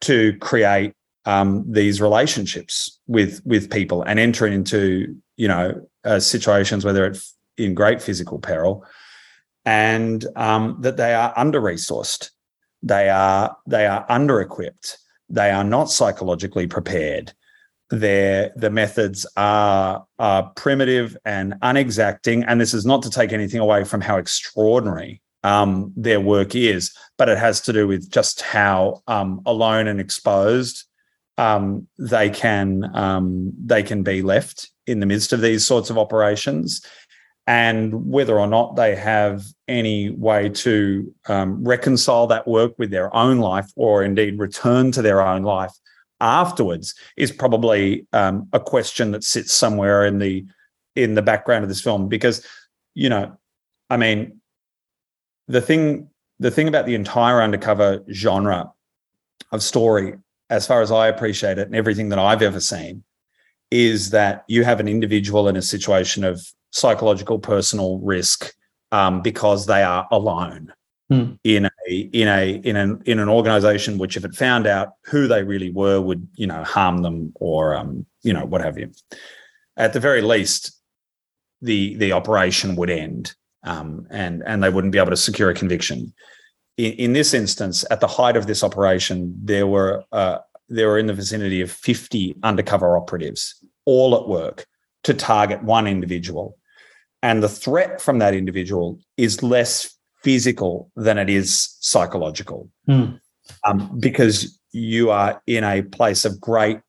to 0.03 0.37
create 0.39 0.93
um, 1.25 1.65
these 1.71 2.01
relationships 2.01 2.99
with 3.07 3.41
with 3.45 3.71
people 3.71 4.03
and 4.03 4.19
enter 4.19 4.47
into 4.47 5.17
you 5.37 5.49
know 5.49 5.89
uh, 6.05 6.21
situations 6.21 6.85
where 6.85 6.93
they're 6.93 7.15
in 7.57 7.75
great 7.75 8.03
physical 8.03 8.39
peril, 8.39 8.85
and 9.65 10.27
um, 10.37 10.77
that 10.81 10.97
they 10.97 11.15
are 11.15 11.33
under 11.37 11.61
resourced, 11.61 12.31
they 12.83 13.09
are 13.09 13.57
they 13.67 13.87
are 13.87 14.05
under 14.09 14.41
equipped, 14.41 14.99
they 15.29 15.51
are 15.51 15.65
not 15.65 15.91
psychologically 15.91 16.67
prepared. 16.67 17.33
Their 17.95 18.51
the 18.57 18.71
methods 18.71 19.25
are 19.37 20.05
are 20.19 20.51
primitive 20.57 21.17
and 21.25 21.55
unexacting, 21.63 22.45
and 22.47 22.61
this 22.61 22.75
is 22.75 22.85
not 22.85 23.03
to 23.03 23.11
take 23.11 23.33
anything 23.33 23.61
away 23.61 23.85
from 23.85 24.01
how 24.01 24.17
extraordinary 24.17 25.23
um, 25.45 25.93
their 25.97 26.21
work 26.21 26.57
is, 26.57 26.93
but 27.19 27.29
it 27.29 27.39
has 27.39 27.61
to 27.63 27.73
do 27.73 27.87
with 27.87 28.11
just 28.11 28.41
how 28.41 29.03
um, 29.07 29.43
alone 29.47 29.87
and 29.87 30.01
exposed 30.01 30.85
um, 31.39 31.87
they 31.99 32.31
can 32.31 32.91
um, 32.97 33.53
they 33.65 33.85
can 33.85 34.03
be 34.03 34.23
left 34.23 34.71
in 34.89 34.99
the 34.99 35.07
midst 35.07 35.33
of 35.33 35.41
these 35.41 35.65
sorts 35.65 35.89
of 35.89 35.97
operations, 35.97 36.85
and 37.47 38.11
whether 38.11 38.41
or 38.41 38.49
not 38.49 38.75
they 38.75 38.97
have 38.97 39.45
any 39.69 40.11
way 40.11 40.49
to 40.49 41.15
um, 41.29 41.63
reconcile 41.63 42.27
that 42.27 42.49
work 42.49 42.73
with 42.77 42.91
their 42.91 43.15
own 43.15 43.39
life, 43.39 43.71
or 43.77 44.03
indeed 44.03 44.41
return 44.41 44.91
to 44.91 45.03
their 45.03 45.21
own 45.21 45.45
life 45.45 45.73
afterwards, 46.21 46.95
is 47.17 47.33
probably 47.33 48.07
um, 48.13 48.49
a 48.53 48.61
question 48.61 49.11
that 49.13 49.25
sits 49.25 49.53
somewhere 49.53 50.05
in 50.07 50.19
the 50.19 50.45
in 50.97 51.15
the 51.15 51.23
background 51.23 51.65
of 51.65 51.69
this 51.69 51.81
film. 51.81 52.09
Because 52.09 52.47
you 52.95 53.09
know, 53.09 53.37
I 53.91 53.97
mean, 53.97 54.41
the 55.49 55.61
thing 55.61 56.09
the 56.39 56.51
thing 56.51 56.69
about 56.69 56.87
the 56.87 56.95
entire 56.95 57.43
undercover 57.43 58.05
genre 58.11 58.73
of 59.53 59.63
story 59.63 60.15
as 60.51 60.67
far 60.67 60.83
as 60.83 60.93
I 60.93 61.09
appreciate 61.09 61.59
it 61.59 61.67
and 61.67 61.77
everything 61.77 62.11
that 62.11 62.19
I've 62.19 62.43
ever 62.43 62.61
seen, 62.61 63.03
is 63.71 64.11
that 64.11 64.45
you 64.47 64.65
have 64.65 64.81
an 64.81 64.89
individual 64.89 65.49
in 65.49 65.57
a 65.57 65.63
situation 65.63 66.23
of 66.23 66.47
psychological 66.71 67.39
personal 67.39 67.99
risk 67.99 68.53
um, 68.93 69.23
because 69.23 69.67
they 69.67 69.83
are 69.83 70.07
alone 70.11 70.73
hmm. 71.09 71.33
in 71.45 71.67
a 71.67 71.71
in 71.91 72.29
a 72.29 72.61
in 72.65 72.77
an 72.77 73.03
in 73.07 73.19
an 73.19 73.29
organization 73.29 73.99
which, 73.99 74.17
if 74.17 74.25
it 74.25 74.35
found 74.35 74.67
out 74.67 74.95
who 75.05 75.29
they 75.29 75.43
really 75.43 75.71
were, 75.71 76.01
would 76.01 76.27
you 76.35 76.47
know 76.47 76.63
harm 76.65 77.03
them 77.03 77.33
or 77.37 77.75
um, 77.75 78.07
you 78.23 78.33
know 78.33 78.45
what 78.45 78.63
have 78.63 78.79
you. 78.79 78.91
At 79.77 79.93
the 79.93 80.01
very 80.01 80.23
least, 80.23 80.81
the 81.63 81.97
the 81.97 82.13
operation 82.13 82.77
would 82.77 82.91
end, 82.91 83.35
um, 83.65 84.07
and 84.11 84.43
and 84.47 84.63
they 84.63 84.71
wouldn't 84.71 84.93
be 84.93 84.99
able 84.99 85.11
to 85.11 85.17
secure 85.17 85.51
a 85.51 85.55
conviction 85.55 86.13
in, 86.77 86.93
in 86.93 87.13
this 87.13 87.35
instance, 87.35 87.85
at 87.91 88.01
the 88.01 88.07
height 88.07 88.37
of 88.37 88.47
this 88.47 88.63
operation, 88.63 89.35
there 89.43 89.67
were 89.67 90.05
uh, 90.13 90.39
there 90.69 90.89
were 90.89 90.99
in 90.99 91.07
the 91.07 91.15
vicinity 91.15 91.61
of 91.61 91.71
50 91.71 92.37
undercover 92.43 92.97
operatives, 92.97 93.65
all 93.85 94.17
at 94.17 94.29
work 94.29 94.67
to 95.05 95.15
target 95.15 95.63
one 95.63 95.87
individual. 95.87 96.57
And 97.23 97.43
the 97.43 97.49
threat 97.49 98.01
from 98.01 98.19
that 98.19 98.35
individual 98.35 98.99
is 99.17 99.43
less 99.43 99.94
physical 100.25 100.91
than 100.97 101.19
it 101.19 101.31
is 101.31 101.77
psychological 101.81 102.69
Hmm. 102.87 103.17
um, 103.67 103.99
because 104.01 104.59
you 104.73 105.11
are 105.11 105.41
in 105.47 105.63
a 105.63 105.83
place 105.83 106.25
of 106.25 106.41
great 106.41 106.81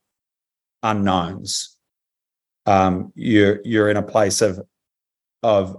unknowns. 0.82 1.78
Um, 2.66 3.12
you're 3.16 3.60
you're 3.64 3.90
in 3.90 3.98
a 3.98 4.02
place 4.02 4.42
of 4.42 4.60
of 5.44 5.78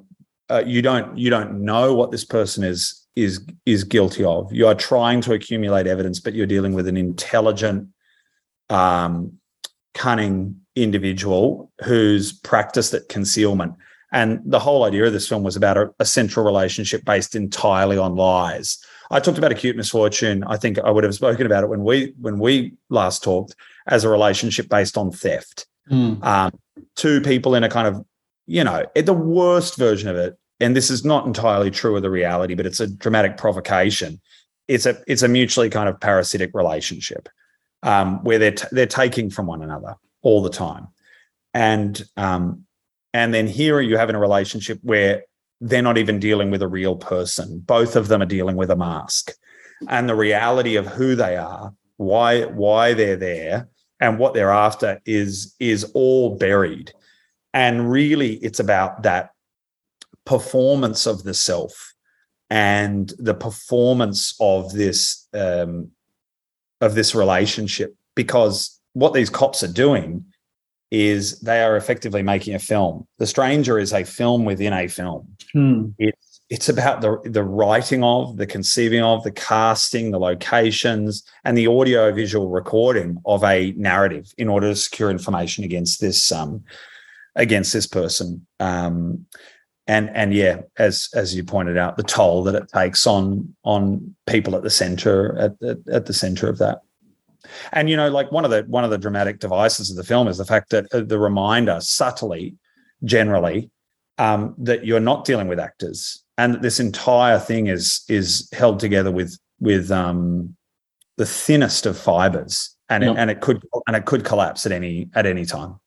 uh, 0.48 0.62
you 0.64 0.82
don't 0.82 1.18
you 1.18 1.30
don't 1.30 1.64
know 1.64 1.94
what 1.94 2.12
this 2.12 2.24
person 2.24 2.62
is 2.62 3.06
is 3.16 3.44
is 3.64 3.82
guilty 3.82 4.22
of. 4.22 4.52
You 4.52 4.68
are 4.68 4.74
trying 4.74 5.20
to 5.22 5.32
accumulate 5.32 5.86
evidence, 5.88 6.20
but 6.20 6.34
you're 6.34 6.46
dealing 6.46 6.74
with 6.74 6.86
an 6.86 6.96
intelligent, 6.96 7.88
um, 8.68 9.32
cunning 9.94 10.60
individual 10.76 11.72
who's 11.82 12.32
practiced 12.32 12.94
at 12.94 13.08
concealment. 13.08 13.74
And 14.16 14.40
the 14.46 14.58
whole 14.58 14.84
idea 14.84 15.04
of 15.04 15.12
this 15.12 15.28
film 15.28 15.42
was 15.42 15.56
about 15.56 15.76
a, 15.76 15.94
a 15.98 16.06
central 16.06 16.46
relationship 16.46 17.04
based 17.04 17.34
entirely 17.34 17.98
on 17.98 18.16
lies. 18.16 18.78
I 19.10 19.20
talked 19.20 19.36
about 19.36 19.52
acute 19.52 19.76
misfortune. 19.76 20.42
I 20.44 20.56
think 20.56 20.78
I 20.78 20.90
would 20.90 21.04
have 21.04 21.14
spoken 21.14 21.44
about 21.44 21.64
it 21.64 21.68
when 21.68 21.84
we 21.84 22.14
when 22.18 22.38
we 22.38 22.72
last 22.88 23.22
talked 23.22 23.54
as 23.88 24.04
a 24.04 24.08
relationship 24.08 24.70
based 24.70 24.96
on 24.96 25.12
theft. 25.12 25.66
Hmm. 25.88 26.14
Um, 26.22 26.58
two 26.94 27.20
people 27.20 27.54
in 27.54 27.62
a 27.62 27.68
kind 27.68 27.86
of, 27.86 28.06
you 28.46 28.64
know, 28.64 28.86
the 28.94 29.12
worst 29.12 29.76
version 29.76 30.08
of 30.08 30.16
it. 30.16 30.34
And 30.60 30.74
this 30.74 30.90
is 30.90 31.04
not 31.04 31.26
entirely 31.26 31.70
true 31.70 31.94
of 31.94 32.02
the 32.02 32.10
reality, 32.10 32.54
but 32.54 32.64
it's 32.64 32.80
a 32.80 32.86
dramatic 32.86 33.36
provocation. 33.36 34.18
It's 34.66 34.86
a 34.86 34.96
it's 35.06 35.22
a 35.22 35.28
mutually 35.28 35.68
kind 35.68 35.90
of 35.90 36.00
parasitic 36.00 36.52
relationship 36.54 37.28
um, 37.82 38.24
where 38.24 38.38
they're 38.38 38.52
t- 38.52 38.68
they're 38.72 38.86
taking 38.86 39.28
from 39.28 39.46
one 39.46 39.60
another 39.60 39.96
all 40.22 40.40
the 40.40 40.48
time, 40.48 40.88
and 41.52 42.02
um, 42.16 42.65
and 43.16 43.32
then 43.32 43.46
here 43.46 43.80
you 43.80 43.96
have 43.96 44.10
in 44.10 44.14
a 44.14 44.20
relationship 44.20 44.78
where 44.82 45.22
they're 45.62 45.80
not 45.80 45.96
even 45.96 46.20
dealing 46.20 46.50
with 46.50 46.60
a 46.60 46.68
real 46.68 46.96
person. 46.96 47.60
Both 47.60 47.96
of 47.96 48.08
them 48.08 48.20
are 48.20 48.26
dealing 48.26 48.56
with 48.56 48.70
a 48.70 48.76
mask, 48.76 49.32
and 49.88 50.06
the 50.06 50.14
reality 50.14 50.76
of 50.76 50.86
who 50.86 51.14
they 51.14 51.34
are, 51.36 51.72
why 51.96 52.42
why 52.44 52.92
they're 52.92 53.16
there, 53.16 53.68
and 54.00 54.18
what 54.18 54.34
they're 54.34 54.50
after 54.50 55.00
is 55.06 55.54
is 55.58 55.90
all 55.94 56.36
buried. 56.36 56.92
And 57.54 57.90
really, 57.90 58.34
it's 58.34 58.60
about 58.60 59.02
that 59.04 59.30
performance 60.26 61.06
of 61.06 61.22
the 61.22 61.32
self 61.32 61.94
and 62.50 63.14
the 63.18 63.34
performance 63.34 64.36
of 64.40 64.74
this 64.74 65.26
um, 65.32 65.90
of 66.82 66.94
this 66.94 67.14
relationship. 67.14 67.96
Because 68.14 68.78
what 68.92 69.14
these 69.14 69.30
cops 69.30 69.62
are 69.62 69.72
doing 69.72 70.26
is 70.96 71.40
they 71.40 71.62
are 71.62 71.76
effectively 71.76 72.22
making 72.22 72.54
a 72.54 72.58
film. 72.58 73.06
The 73.18 73.26
Stranger 73.26 73.78
is 73.78 73.92
a 73.92 74.04
film 74.04 74.44
within 74.44 74.72
a 74.72 74.88
film 74.88 75.36
Hmm. 75.52 75.88
it's 75.98 76.40
it's 76.50 76.68
about 76.68 77.00
the 77.00 77.18
the 77.24 77.42
writing 77.42 78.04
of 78.04 78.36
the 78.36 78.46
conceiving 78.46 79.02
of 79.02 79.24
the 79.24 79.30
casting 79.30 80.10
the 80.10 80.18
locations 80.18 81.24
and 81.44 81.56
the 81.56 81.66
audio 81.66 82.12
visual 82.12 82.48
recording 82.48 83.16
of 83.24 83.42
a 83.42 83.72
narrative 83.76 84.32
in 84.38 84.48
order 84.48 84.68
to 84.68 84.76
secure 84.76 85.10
information 85.10 85.64
against 85.64 86.00
this 86.00 86.30
um 86.30 86.62
against 87.36 87.72
this 87.72 87.86
person 87.86 88.46
um 88.60 89.24
and 89.86 90.10
and 90.10 90.34
yeah 90.34 90.60
as 90.78 91.08
as 91.14 91.34
you 91.34 91.42
pointed 91.42 91.78
out 91.78 91.96
the 91.96 92.02
toll 92.02 92.42
that 92.44 92.54
it 92.54 92.68
takes 92.68 93.06
on 93.06 93.54
on 93.64 94.14
people 94.26 94.54
at 94.56 94.62
the 94.62 94.70
center 94.70 95.36
at, 95.38 95.52
at, 95.62 95.78
at 95.90 96.06
the 96.06 96.12
center 96.12 96.48
of 96.48 96.58
that 96.58 96.80
and 97.72 97.88
you 97.90 97.96
know 97.96 98.08
like 98.08 98.30
one 98.32 98.44
of 98.44 98.50
the 98.50 98.62
one 98.68 98.84
of 98.84 98.90
the 98.90 98.98
dramatic 98.98 99.38
devices 99.38 99.90
of 99.90 99.96
the 99.96 100.04
film 100.04 100.28
is 100.28 100.38
the 100.38 100.44
fact 100.44 100.70
that 100.70 100.86
uh, 100.92 101.00
the 101.00 101.18
reminder 101.18 101.78
subtly 101.80 102.54
generally 103.04 103.70
um, 104.18 104.54
that 104.58 104.84
you're 104.86 105.00
not 105.00 105.24
dealing 105.24 105.48
with 105.48 105.58
actors, 105.60 106.22
and 106.38 106.54
that 106.54 106.62
this 106.62 106.80
entire 106.80 107.38
thing 107.38 107.66
is 107.66 108.04
is 108.08 108.48
held 108.52 108.80
together 108.80 109.10
with 109.10 109.38
with 109.60 109.90
um, 109.90 110.56
the 111.16 111.26
thinnest 111.26 111.86
of 111.86 111.98
fibers, 111.98 112.76
and 112.88 113.02
Yeah. 113.04 113.12
it, 113.12 113.16
and 113.18 113.30
it 113.30 113.40
could 113.40 113.62
and 113.86 113.96
it 113.96 114.04
could 114.04 114.24
collapse 114.24 114.66
at 114.66 114.72
any 114.72 115.08
at 115.14 115.26
any 115.26 115.44
time. 115.44 115.78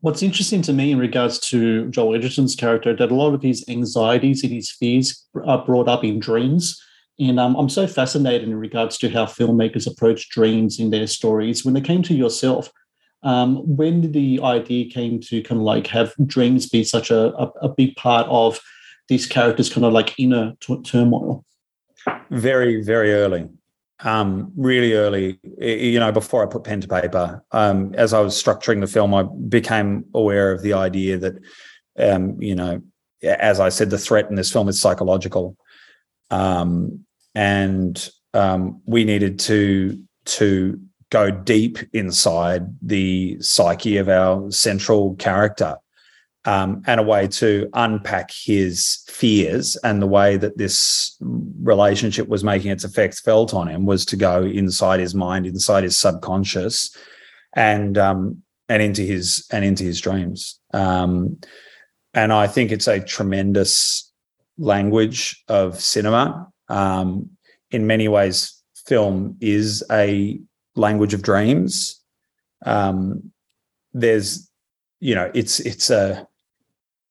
What's 0.00 0.22
interesting 0.22 0.62
to 0.62 0.72
me 0.72 0.92
in 0.92 0.98
regards 0.98 1.40
to 1.50 1.90
Joel 1.90 2.14
Edgerton's 2.14 2.54
character 2.54 2.94
that 2.94 3.10
a 3.10 3.14
lot 3.14 3.34
of 3.34 3.42
his 3.42 3.64
anxieties 3.68 4.44
and 4.44 4.52
his 4.52 4.70
fears 4.70 5.26
are 5.44 5.64
brought 5.64 5.88
up 5.88 6.04
in 6.04 6.20
dreams. 6.20 6.80
And 7.20 7.40
um, 7.40 7.56
I'm 7.56 7.68
so 7.68 7.86
fascinated 7.86 8.48
in 8.48 8.54
regards 8.54 8.96
to 8.98 9.08
how 9.10 9.26
filmmakers 9.26 9.90
approach 9.90 10.28
dreams 10.28 10.78
in 10.78 10.90
their 10.90 11.06
stories. 11.06 11.64
When 11.64 11.76
it 11.76 11.84
came 11.84 12.02
to 12.04 12.14
yourself, 12.14 12.70
um, 13.24 13.56
when 13.76 14.00
did 14.00 14.12
the 14.12 14.40
idea 14.42 14.88
came 14.88 15.20
to 15.22 15.42
kind 15.42 15.60
of 15.60 15.64
like 15.64 15.88
have 15.88 16.14
dreams 16.26 16.68
be 16.68 16.84
such 16.84 17.10
a, 17.10 17.34
a, 17.34 17.46
a 17.62 17.68
big 17.68 17.96
part 17.96 18.28
of 18.28 18.60
these 19.08 19.26
characters' 19.26 19.72
kind 19.72 19.84
of 19.84 19.92
like 19.92 20.14
inner 20.16 20.52
t- 20.60 20.80
turmoil? 20.82 21.44
Very 22.30 22.84
very 22.84 23.12
early, 23.12 23.48
um, 24.04 24.52
really 24.56 24.92
early. 24.92 25.40
You 25.58 25.98
know, 25.98 26.12
before 26.12 26.44
I 26.44 26.46
put 26.46 26.62
pen 26.62 26.80
to 26.82 26.86
paper, 26.86 27.42
um, 27.50 27.92
as 27.94 28.12
I 28.12 28.20
was 28.20 28.40
structuring 28.40 28.80
the 28.80 28.86
film, 28.86 29.12
I 29.12 29.24
became 29.24 30.04
aware 30.14 30.52
of 30.52 30.62
the 30.62 30.74
idea 30.74 31.18
that, 31.18 31.34
um, 31.98 32.40
you 32.40 32.54
know, 32.54 32.80
as 33.24 33.58
I 33.58 33.70
said, 33.70 33.90
the 33.90 33.98
threat 33.98 34.30
in 34.30 34.36
this 34.36 34.52
film 34.52 34.68
is 34.68 34.80
psychological. 34.80 35.56
um, 36.30 37.04
and 37.34 38.10
um, 38.34 38.80
we 38.86 39.04
needed 39.04 39.38
to 39.40 40.02
to 40.26 40.80
go 41.10 41.30
deep 41.30 41.78
inside 41.94 42.66
the 42.82 43.36
psyche 43.40 43.96
of 43.96 44.08
our 44.08 44.50
central 44.50 45.14
character 45.16 45.76
um, 46.44 46.82
and 46.86 47.00
a 47.00 47.02
way 47.02 47.26
to 47.26 47.68
unpack 47.72 48.30
his 48.30 49.02
fears 49.06 49.76
and 49.76 50.02
the 50.02 50.06
way 50.06 50.36
that 50.36 50.58
this 50.58 51.16
relationship 51.62 52.28
was 52.28 52.44
making 52.44 52.70
its 52.70 52.84
effects 52.84 53.20
felt 53.20 53.54
on 53.54 53.68
him 53.68 53.86
was 53.86 54.04
to 54.04 54.16
go 54.16 54.42
inside 54.42 55.00
his 55.00 55.14
mind 55.14 55.46
inside 55.46 55.84
his 55.84 55.98
subconscious 55.98 56.94
and 57.54 57.96
um, 57.96 58.42
and 58.68 58.82
into 58.82 59.02
his 59.02 59.46
and 59.50 59.64
into 59.64 59.84
his 59.84 60.00
dreams 60.00 60.60
um, 60.74 61.38
and 62.12 62.32
i 62.32 62.46
think 62.46 62.70
it's 62.70 62.88
a 62.88 63.00
tremendous 63.00 64.08
language 64.58 65.42
of 65.48 65.80
cinema. 65.80 66.48
Um, 66.68 67.30
in 67.70 67.86
many 67.86 68.08
ways, 68.08 68.62
film 68.86 69.36
is 69.40 69.84
a 69.90 70.40
language 70.76 71.14
of 71.14 71.22
dreams. 71.22 72.02
Um, 72.64 73.32
there's, 73.92 74.50
you 75.00 75.14
know, 75.14 75.30
it's 75.34 75.60
it's 75.60 75.90
a 75.90 76.26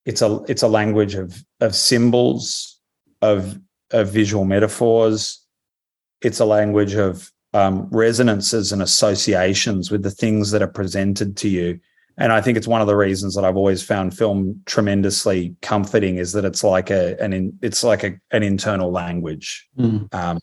it's 0.06 0.22
a 0.22 0.41
it's 0.48 0.63
a 0.63 0.67
language 0.67 1.15
of 1.15 1.43
of 1.60 1.76
symbols, 1.76 2.80
of 3.22 3.60
of 3.91 4.10
visual 4.10 4.46
metaphors. 4.46 5.43
It's 6.22 6.39
a 6.39 6.46
language 6.46 6.93
of 6.93 7.32
um, 7.54 7.88
resonances 7.91 8.72
and 8.72 8.82
associations 8.82 9.91
with 9.91 10.04
the 10.04 10.12
things 10.12 10.52
that 10.52 10.62
are 10.62 10.67
presented 10.67 11.38
to 11.38 11.50
you 11.50 11.80
and 12.18 12.34
I 12.34 12.42
think 12.42 12.58
it's 12.58 12.68
one 12.68 12.82
of 12.82 12.88
the 12.88 12.96
reasons 12.96 13.36
that 13.36 13.46
I've 13.46 13.58
always 13.58 13.84
found 13.84 14.18
film 14.18 14.62
tremendously 14.66 15.56
comforting 15.62 16.18
is 16.18 16.32
that 16.34 16.46
it's 16.46 16.64
like 16.64 16.90
a 16.90 17.20
an 17.22 17.34
in, 17.34 17.60
it's 17.62 17.84
like 17.84 18.04
a, 18.04 18.18
an 18.32 18.44
internal 18.44 18.92
language, 18.92 19.68
Mm. 19.78 20.14
um, 20.14 20.40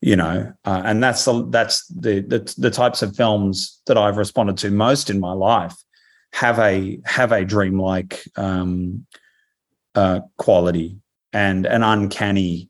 you 0.00 0.16
know, 0.16 0.52
uh, 0.64 0.82
and 0.84 1.02
that's 1.02 1.24
the 1.24 1.46
that's 1.50 1.86
the, 1.88 2.20
the 2.20 2.54
the 2.58 2.70
types 2.70 3.02
of 3.02 3.16
films 3.16 3.80
that 3.86 3.98
I've 3.98 4.16
responded 4.16 4.56
to 4.58 4.70
most 4.70 5.10
in 5.10 5.20
my 5.20 5.32
life 5.32 5.74
have 6.32 6.58
a 6.58 7.00
have 7.04 7.32
a 7.32 7.44
dreamlike 7.44 8.22
um, 8.36 9.06
uh, 9.94 10.20
quality 10.38 10.96
and 11.32 11.66
an 11.66 11.82
uncanny 11.82 12.68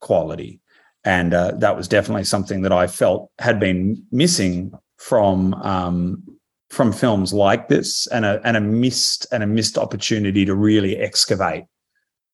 quality, 0.00 0.60
and 1.04 1.34
uh, 1.34 1.52
that 1.58 1.76
was 1.76 1.88
definitely 1.88 2.24
something 2.24 2.62
that 2.62 2.72
I 2.72 2.86
felt 2.86 3.30
had 3.38 3.58
been 3.58 4.04
missing 4.12 4.72
from 4.96 5.54
um, 5.54 6.22
from 6.74 6.92
films 6.92 7.32
like 7.32 7.68
this 7.68 8.06
and 8.08 8.24
a 8.24 8.40
and 8.44 8.56
a 8.56 8.60
missed 8.60 9.26
and 9.32 9.42
a 9.42 9.46
missed 9.46 9.78
opportunity 9.78 10.44
to 10.44 10.54
really 10.54 10.96
excavate 10.96 11.64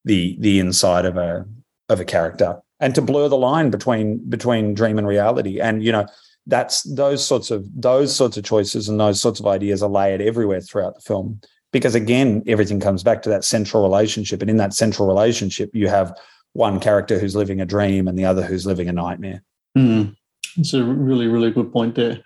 the 0.05 0.37
the 0.41 0.59
inside 0.59 1.05
of 1.05 1.17
a 1.17 1.45
of 1.89 2.01
a 2.01 2.05
character 2.05 2.61
and 2.81 2.95
to 2.95 3.03
blur 3.03 3.29
the 3.29 3.37
line 3.37 3.71
between 3.71 4.19
between 4.29 4.75
dream 4.75 4.99
and 4.99 5.07
reality 5.07 5.61
and 5.61 5.85
you 5.85 5.93
know 5.93 6.07
that's 6.47 6.83
those 6.95 7.25
sorts 7.25 7.51
of 7.51 7.67
those 7.75 8.15
sorts 8.15 8.37
of 8.37 8.45
choices 8.45 8.89
and 8.89 8.99
those 8.99 9.21
sorts 9.21 9.41
of 9.41 9.47
ideas 9.47 9.83
are 9.83 9.91
layered 9.91 10.23
everywhere 10.23 10.61
throughout 10.61 10.95
the 10.95 11.03
film 11.03 11.39
because 11.73 11.95
again 11.95 12.43
everything 12.47 12.81
comes 12.81 13.03
back 13.03 13.23
to 13.23 13.29
that 13.29 13.45
central 13.45 13.83
relationship 13.83 14.41
and 14.41 14.51
in 14.51 14.57
that 14.57 14.73
central 14.73 15.07
relationship 15.07 15.71
you 15.75 15.87
have 15.87 16.17
one 16.55 16.81
character 16.81 17.19
who's 17.19 17.37
living 17.37 17.61
a 17.61 17.67
dream 17.67 18.09
and 18.09 18.19
the 18.19 18.25
other 18.25 18.43
who's 18.43 18.67
living 18.67 18.89
a 18.89 18.93
nightmare 18.93 19.43
Mm. 19.77 20.17
It's 20.57 20.75
a 20.75 20.83
really, 20.83 21.27
really 21.27 21.51
good 21.51 21.73
point 21.73 21.95
there. 21.95 22.21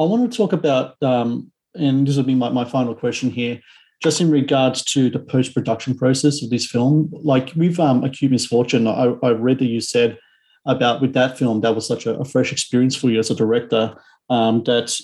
I 0.00 0.04
want 0.04 0.30
to 0.30 0.36
talk 0.36 0.52
about, 0.52 1.00
um, 1.02 1.50
and 1.78 2.06
this 2.06 2.16
will 2.16 2.24
be 2.24 2.34
my, 2.34 2.48
my 2.50 2.64
final 2.64 2.94
question 2.94 3.30
here, 3.30 3.60
just 4.02 4.20
in 4.20 4.30
regards 4.30 4.82
to 4.84 5.10
the 5.10 5.18
post 5.18 5.54
production 5.54 5.96
process 5.96 6.42
of 6.42 6.50
this 6.50 6.66
film. 6.66 7.10
Like 7.12 7.52
with 7.56 7.78
um, 7.80 8.04
Acute 8.04 8.32
Misfortune, 8.32 8.86
I, 8.86 9.14
I 9.22 9.30
read 9.30 9.58
that 9.58 9.66
you 9.66 9.80
said 9.80 10.18
about 10.66 11.00
with 11.00 11.14
that 11.14 11.38
film, 11.38 11.60
that 11.62 11.74
was 11.74 11.86
such 11.86 12.06
a, 12.06 12.18
a 12.18 12.24
fresh 12.24 12.52
experience 12.52 12.94
for 12.94 13.08
you 13.08 13.18
as 13.18 13.30
a 13.30 13.34
director 13.34 13.94
um, 14.28 14.62
that 14.64 14.94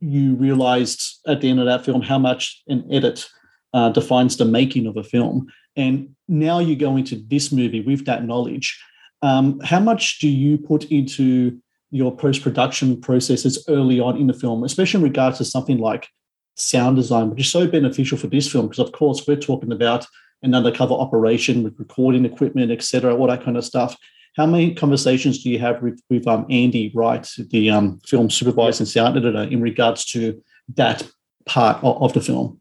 you 0.00 0.34
realized 0.34 1.20
at 1.26 1.40
the 1.40 1.48
end 1.48 1.58
of 1.58 1.66
that 1.66 1.84
film 1.84 2.02
how 2.02 2.18
much 2.18 2.62
an 2.68 2.86
edit 2.92 3.26
uh, 3.72 3.88
defines 3.90 4.36
the 4.36 4.44
making 4.44 4.86
of 4.86 4.96
a 4.96 5.02
film. 5.04 5.46
And 5.74 6.14
now 6.28 6.58
you 6.58 6.76
go 6.76 6.96
into 6.96 7.16
this 7.28 7.52
movie 7.52 7.80
with 7.80 8.04
that 8.06 8.24
knowledge. 8.24 8.78
Um, 9.22 9.60
how 9.60 9.80
much 9.80 10.18
do 10.20 10.28
you 10.28 10.58
put 10.58 10.84
into 10.84 11.58
your 11.96 12.14
post 12.14 12.42
production 12.42 13.00
processes 13.00 13.64
early 13.68 13.98
on 14.00 14.16
in 14.16 14.26
the 14.26 14.34
film, 14.34 14.64
especially 14.64 14.98
in 14.98 15.04
regards 15.04 15.38
to 15.38 15.44
something 15.44 15.78
like 15.78 16.08
sound 16.54 16.96
design, 16.96 17.30
which 17.30 17.40
is 17.40 17.50
so 17.50 17.66
beneficial 17.66 18.18
for 18.18 18.26
this 18.26 18.50
film? 18.50 18.68
Because, 18.68 18.86
of 18.86 18.92
course, 18.92 19.26
we're 19.26 19.36
talking 19.36 19.72
about 19.72 20.06
an 20.42 20.54
undercover 20.54 20.94
operation 20.94 21.62
with 21.62 21.78
recording 21.78 22.24
equipment, 22.24 22.70
etc., 22.70 23.14
all 23.14 23.26
that 23.26 23.44
kind 23.44 23.56
of 23.56 23.64
stuff. 23.64 23.96
How 24.36 24.46
many 24.46 24.74
conversations 24.74 25.42
do 25.42 25.50
you 25.50 25.58
have 25.58 25.82
with, 25.82 26.00
with 26.10 26.26
um, 26.28 26.44
Andy 26.50 26.92
Wright, 26.94 27.26
the 27.50 27.70
um, 27.70 27.98
film 28.06 28.28
supervisor 28.28 28.82
and 28.82 28.88
sound 28.88 29.16
editor, 29.16 29.44
in 29.44 29.62
regards 29.62 30.04
to 30.12 30.40
that 30.74 31.02
part 31.46 31.82
of, 31.82 32.02
of 32.02 32.12
the 32.12 32.20
film? 32.20 32.60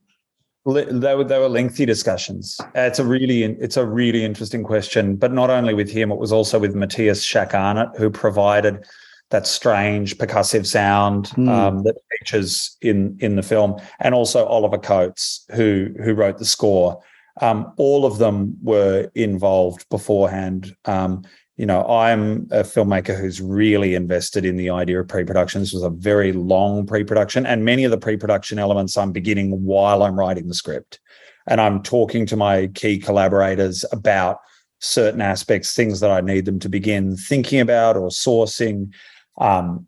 There 0.66 1.18
were, 1.18 1.24
they 1.24 1.38
were 1.38 1.50
lengthy 1.50 1.86
discussions. 1.86 2.60
It's 2.74 2.98
a 2.98 3.06
really 3.06 3.44
it's 3.44 3.78
a 3.78 3.86
really 3.86 4.26
interesting 4.26 4.64
question, 4.64 5.16
but 5.16 5.32
not 5.32 5.52
only 5.52 5.76
with 5.76 5.92
him, 5.92 6.12
it 6.12 6.18
was 6.18 6.32
also 6.32 6.58
with 6.58 6.74
Matthias 6.74 7.22
Schach-Arnott, 7.22 7.90
who 7.98 8.10
provided 8.10 8.84
that 9.32 9.48
strange 9.48 10.18
percussive 10.18 10.66
sound 10.66 11.30
mm. 11.30 11.50
um, 11.50 11.84
that 11.84 11.96
features 12.12 12.78
in 12.82 13.18
in 13.20 13.36
the 13.36 13.44
film, 13.44 13.80
and 14.00 14.14
also 14.14 14.46
Oliver 14.46 14.78
Coates, 14.78 15.46
who 15.54 15.90
who 16.04 16.14
wrote 16.14 16.38
the 16.38 16.46
score. 16.46 17.02
Um, 17.42 17.74
all 17.76 18.06
of 18.06 18.18
them 18.18 18.56
were 18.64 19.12
involved 19.14 19.90
beforehand. 19.90 20.74
Um, 20.86 21.24
you 21.58 21.66
know, 21.66 21.86
I'm 21.86 22.48
a 22.52 22.64
filmmaker 22.64 23.18
who's 23.18 23.42
really 23.42 23.96
invested 23.96 24.46
in 24.46 24.58
the 24.58 24.70
idea 24.70 25.00
of 25.00 25.08
pre-production. 25.08 25.62
This 25.62 25.74
was 25.74 25.84
a 25.84 25.90
very 25.90 26.32
long 26.32 26.86
pre-production, 26.86 27.46
and 27.46 27.66
many 27.66 27.84
of 27.84 27.92
the 27.92 27.98
pre-production 27.98 28.60
elements 28.60 28.98
I'm 28.98 29.12
beginning 29.12 29.64
while 29.64 30.04
I'm 30.04 30.18
writing 30.20 30.48
the 30.48 30.54
script, 30.54 31.00
and 31.48 31.60
I'm 31.60 31.82
talking 31.82 32.26
to 32.28 32.38
my 32.38 32.68
key 32.68 33.00
collaborators 33.00 33.84
about 33.92 34.40
certain 34.80 35.22
aspects, 35.22 35.74
things 35.74 36.00
that 36.02 36.12
I 36.12 36.22
need 36.22 36.46
them 36.46 36.60
to 36.60 36.70
begin 36.70 37.16
thinking 37.18 37.60
about 37.60 37.98
or 37.98 38.10
sourcing 38.10 38.94
um, 39.38 39.88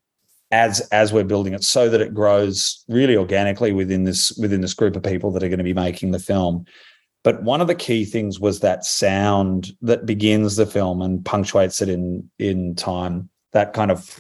as 0.52 0.82
as 0.92 1.12
we're 1.12 1.24
building 1.24 1.54
it, 1.54 1.64
so 1.64 1.90
that 1.90 2.02
it 2.02 2.14
grows 2.14 2.84
really 2.88 3.18
organically 3.18 3.72
within 3.72 4.04
this 4.04 4.32
within 4.38 4.62
this 4.62 4.74
group 4.74 4.96
of 4.96 5.04
people 5.04 5.32
that 5.32 5.44
are 5.44 5.50
going 5.50 5.58
to 5.58 5.64
be 5.64 5.74
making 5.74 6.12
the 6.12 6.20
film. 6.20 6.66
But 7.24 7.44
one 7.44 7.60
of 7.60 7.68
the 7.68 7.76
key 7.76 8.06
things 8.06 8.40
was 8.40 8.62
that 8.62 8.86
sound 8.86 9.74
that 9.82 10.06
begins 10.06 10.56
the 10.56 10.66
film 10.66 11.02
and 11.02 11.26
punctuates 11.26 11.82
it 11.82 11.90
in 11.90 12.30
in 12.40 12.76
time. 12.76 13.30
That 13.52 13.74
kind 13.74 13.92
of 13.92 14.18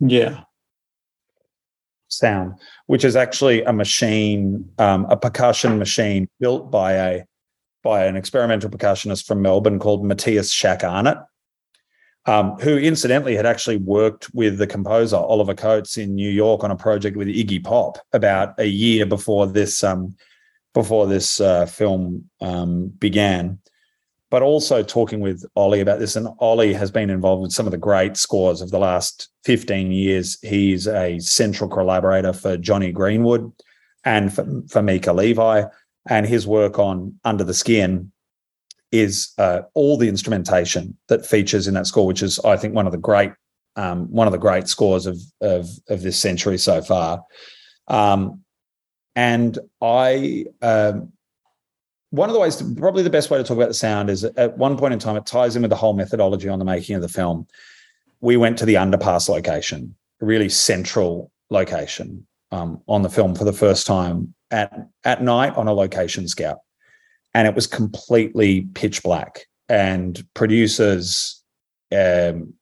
yeah 0.00 0.42
sound, 2.08 2.54
which 2.86 3.04
is 3.04 3.16
actually 3.16 3.62
a 3.62 3.72
machine, 3.72 4.68
um, 4.78 5.06
a 5.10 5.16
percussion 5.16 5.78
machine 5.78 6.28
built 6.40 6.70
by 6.70 6.92
a 6.92 7.24
by 7.84 8.04
an 8.04 8.16
experimental 8.16 8.70
percussionist 8.70 9.26
from 9.26 9.40
Melbourne 9.40 9.78
called 9.78 10.04
Matthias 10.04 10.52
Schack-Arnott, 10.52 11.18
um, 12.28 12.58
who 12.58 12.76
incidentally 12.76 13.34
had 13.34 13.46
actually 13.46 13.78
worked 13.78 14.28
with 14.34 14.58
the 14.58 14.66
composer 14.66 15.16
Oliver 15.16 15.54
Coates 15.54 15.96
in 15.96 16.14
New 16.14 16.28
York 16.28 16.62
on 16.62 16.70
a 16.70 16.76
project 16.76 17.16
with 17.16 17.26
Iggy 17.26 17.64
Pop 17.64 17.96
about 18.12 18.52
a 18.58 18.66
year 18.66 19.06
before 19.06 19.46
this 19.46 19.82
um, 19.82 20.14
before 20.74 21.06
this 21.06 21.40
uh, 21.40 21.64
film 21.64 22.28
um, 22.42 22.88
began, 22.98 23.58
but 24.28 24.42
also 24.42 24.82
talking 24.82 25.20
with 25.20 25.42
Ollie 25.56 25.80
about 25.80 26.00
this. 26.00 26.16
And 26.16 26.28
Ollie 26.38 26.74
has 26.74 26.90
been 26.90 27.08
involved 27.08 27.40
with 27.40 27.52
some 27.52 27.66
of 27.66 27.72
the 27.72 27.78
great 27.78 28.18
scores 28.18 28.60
of 28.60 28.70
the 28.70 28.78
last 28.78 29.30
15 29.44 29.90
years. 29.90 30.38
He's 30.42 30.86
a 30.86 31.18
central 31.20 31.70
collaborator 31.70 32.34
for 32.34 32.58
Jonny 32.58 32.92
Greenwood 32.92 33.50
and 34.04 34.30
for, 34.30 34.46
for 34.68 34.82
Mica 34.82 35.14
Levi. 35.14 35.62
And 36.10 36.26
his 36.26 36.46
work 36.46 36.78
on 36.78 37.18
Under 37.24 37.44
the 37.44 37.54
Skin 37.54 38.12
is 38.92 39.32
uh, 39.38 39.62
all 39.74 39.96
the 39.96 40.08
instrumentation 40.08 40.96
that 41.08 41.26
features 41.26 41.68
in 41.68 41.74
that 41.74 41.86
score, 41.86 42.06
which 42.06 42.22
is, 42.22 42.38
I 42.40 42.56
think, 42.56 42.74
one 42.74 42.86
of 42.86 42.92
the 42.92 42.98
great 42.98 43.32
um, 43.76 44.10
one 44.10 44.26
of 44.26 44.32
the 44.32 44.38
great 44.38 44.66
scores 44.68 45.06
of 45.06 45.18
of, 45.40 45.68
of 45.88 46.02
this 46.02 46.18
century 46.18 46.58
so 46.58 46.82
far. 46.82 47.22
Um, 47.86 48.42
and 49.14 49.58
I, 49.82 50.46
um, 50.62 51.12
one 52.10 52.28
of 52.28 52.34
the 52.34 52.40
ways, 52.40 52.56
to, 52.56 52.74
probably 52.76 53.02
the 53.02 53.10
best 53.10 53.30
way 53.30 53.38
to 53.38 53.44
talk 53.44 53.56
about 53.56 53.68
the 53.68 53.74
sound 53.74 54.10
is 54.10 54.24
at 54.24 54.56
one 54.56 54.76
point 54.78 54.94
in 54.94 55.00
time, 55.00 55.16
it 55.16 55.26
ties 55.26 55.56
in 55.56 55.62
with 55.62 55.70
the 55.70 55.76
whole 55.76 55.94
methodology 55.94 56.48
on 56.48 56.58
the 56.58 56.64
making 56.64 56.96
of 56.96 57.02
the 57.02 57.08
film. 57.08 57.46
We 58.20 58.36
went 58.36 58.58
to 58.58 58.64
the 58.64 58.74
underpass 58.74 59.28
location, 59.28 59.94
a 60.20 60.24
really 60.24 60.48
central 60.48 61.30
location 61.50 62.26
um, 62.52 62.80
on 62.86 63.02
the 63.02 63.08
film 63.08 63.34
for 63.34 63.44
the 63.44 63.52
first 63.52 63.86
time 63.86 64.34
at, 64.50 64.72
at 65.04 65.22
night 65.22 65.56
on 65.56 65.68
a 65.68 65.72
location 65.72 66.28
scout. 66.28 66.58
And 67.38 67.46
it 67.46 67.54
was 67.54 67.68
completely 67.68 68.62
pitch 68.74 69.00
black. 69.04 69.46
And 69.68 70.26
producers, 70.34 71.40
um, 71.96 72.52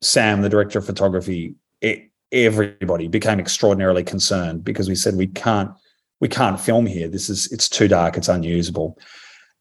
Sam, 0.00 0.40
the 0.40 0.48
director 0.48 0.78
of 0.78 0.86
photography, 0.86 1.56
it, 1.82 2.10
everybody 2.32 3.06
became 3.06 3.38
extraordinarily 3.38 4.02
concerned 4.02 4.64
because 4.64 4.88
we 4.88 4.94
said 4.94 5.16
we 5.16 5.26
can't 5.26 5.72
we 6.20 6.28
can't 6.28 6.58
film 6.58 6.86
here. 6.86 7.06
This 7.06 7.28
is 7.28 7.52
it's 7.52 7.68
too 7.68 7.86
dark. 7.86 8.16
It's 8.16 8.30
unusable, 8.30 8.98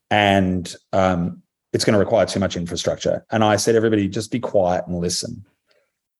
and 0.10 0.74
um, 0.94 1.44
it's 1.74 1.84
going 1.84 1.96
to 1.96 2.00
require 2.00 2.26
too 2.26 2.40
much 2.40 2.56
infrastructure. 2.56 3.26
And 3.30 3.44
I 3.44 3.58
said, 3.58 3.76
everybody, 3.76 4.08
just 4.08 4.32
be 4.32 4.40
quiet 4.40 4.86
and 4.88 4.98
listen. 4.98 5.46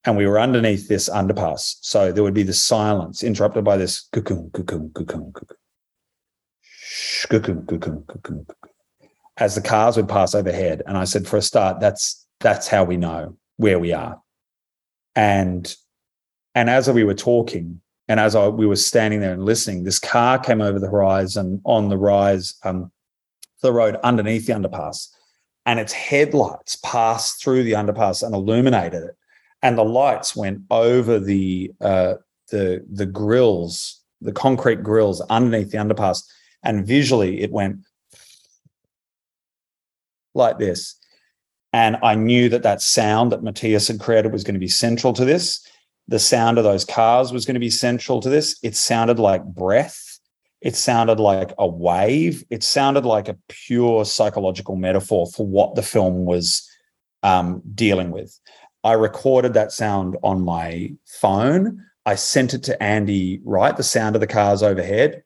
And 0.04 0.18
we 0.18 0.26
were 0.26 0.38
underneath 0.38 0.86
this 0.86 1.08
underpass, 1.08 1.76
so 1.80 2.12
there 2.12 2.22
would 2.22 2.34
be 2.34 2.42
this 2.42 2.60
silence 2.60 3.22
interrupted 3.22 3.64
by 3.64 3.78
this 3.78 4.06
cuckoo, 4.12 4.50
cuckoo, 4.50 4.90
cuckoo, 4.90 5.32
cuckoo, 5.32 5.54
as 9.38 9.54
the 9.54 9.60
cars 9.60 9.96
would 9.96 10.08
pass 10.08 10.34
overhead. 10.34 10.82
And 10.86 10.96
I 10.96 11.04
said, 11.04 11.26
for 11.26 11.36
a 11.36 11.42
start, 11.42 11.80
that's 11.80 12.26
that's 12.40 12.68
how 12.68 12.84
we 12.84 12.96
know 12.96 13.36
where 13.56 13.78
we 13.78 13.92
are. 13.92 14.20
And 15.14 15.74
and 16.54 16.68
as 16.68 16.90
we 16.90 17.04
were 17.04 17.14
talking, 17.14 17.80
and 18.08 18.18
as 18.18 18.34
I, 18.34 18.48
we 18.48 18.66
were 18.66 18.76
standing 18.76 19.20
there 19.20 19.32
and 19.32 19.44
listening, 19.44 19.84
this 19.84 19.98
car 19.98 20.38
came 20.38 20.60
over 20.60 20.78
the 20.78 20.90
horizon 20.90 21.60
on 21.64 21.88
the 21.88 21.98
rise, 21.98 22.54
um, 22.64 22.90
the 23.62 23.72
road 23.72 23.96
underneath 24.02 24.46
the 24.46 24.54
underpass, 24.54 25.08
and 25.66 25.78
its 25.78 25.92
headlights 25.92 26.76
passed 26.76 27.42
through 27.42 27.64
the 27.64 27.72
underpass 27.72 28.22
and 28.22 28.34
illuminated 28.34 29.02
it. 29.02 29.16
And 29.62 29.76
the 29.76 29.84
lights 29.84 30.36
went 30.36 30.62
over 30.70 31.18
the 31.18 31.72
uh, 31.80 32.14
the 32.50 32.84
the 32.90 33.06
grills, 33.06 34.00
the 34.20 34.32
concrete 34.32 34.82
grills 34.82 35.20
underneath 35.22 35.70
the 35.70 35.78
underpass, 35.78 36.24
and 36.62 36.86
visually 36.86 37.40
it 37.40 37.50
went 37.50 37.78
like 40.34 40.58
this. 40.58 40.96
And 41.72 41.96
I 42.02 42.14
knew 42.14 42.48
that 42.48 42.62
that 42.62 42.80
sound 42.80 43.32
that 43.32 43.42
Matthias 43.42 43.88
had 43.88 44.00
created 44.00 44.32
was 44.32 44.44
going 44.44 44.54
to 44.54 44.60
be 44.60 44.68
central 44.68 45.12
to 45.12 45.24
this 45.24 45.66
the 46.08 46.18
sound 46.18 46.56
of 46.56 46.64
those 46.64 46.86
cars 46.86 47.32
was 47.32 47.44
going 47.44 47.54
to 47.54 47.60
be 47.60 47.70
central 47.70 48.20
to 48.20 48.30
this. 48.30 48.58
It 48.62 48.74
sounded 48.74 49.18
like 49.18 49.44
breath. 49.44 50.18
It 50.62 50.74
sounded 50.74 51.20
like 51.20 51.52
a 51.58 51.68
wave. 51.68 52.44
It 52.50 52.64
sounded 52.64 53.04
like 53.04 53.28
a 53.28 53.36
pure 53.48 54.04
psychological 54.06 54.74
metaphor 54.74 55.26
for 55.26 55.46
what 55.46 55.74
the 55.74 55.82
film 55.82 56.24
was 56.24 56.68
um, 57.22 57.62
dealing 57.74 58.10
with. 58.10 58.36
I 58.82 58.94
recorded 58.94 59.52
that 59.52 59.70
sound 59.70 60.16
on 60.22 60.42
my 60.42 60.94
phone. 61.06 61.84
I 62.06 62.14
sent 62.14 62.54
it 62.54 62.62
to 62.64 62.82
Andy 62.82 63.40
Wright, 63.44 63.76
the 63.76 63.82
sound 63.82 64.16
of 64.16 64.20
the 64.20 64.26
cars 64.26 64.62
overhead. 64.62 65.22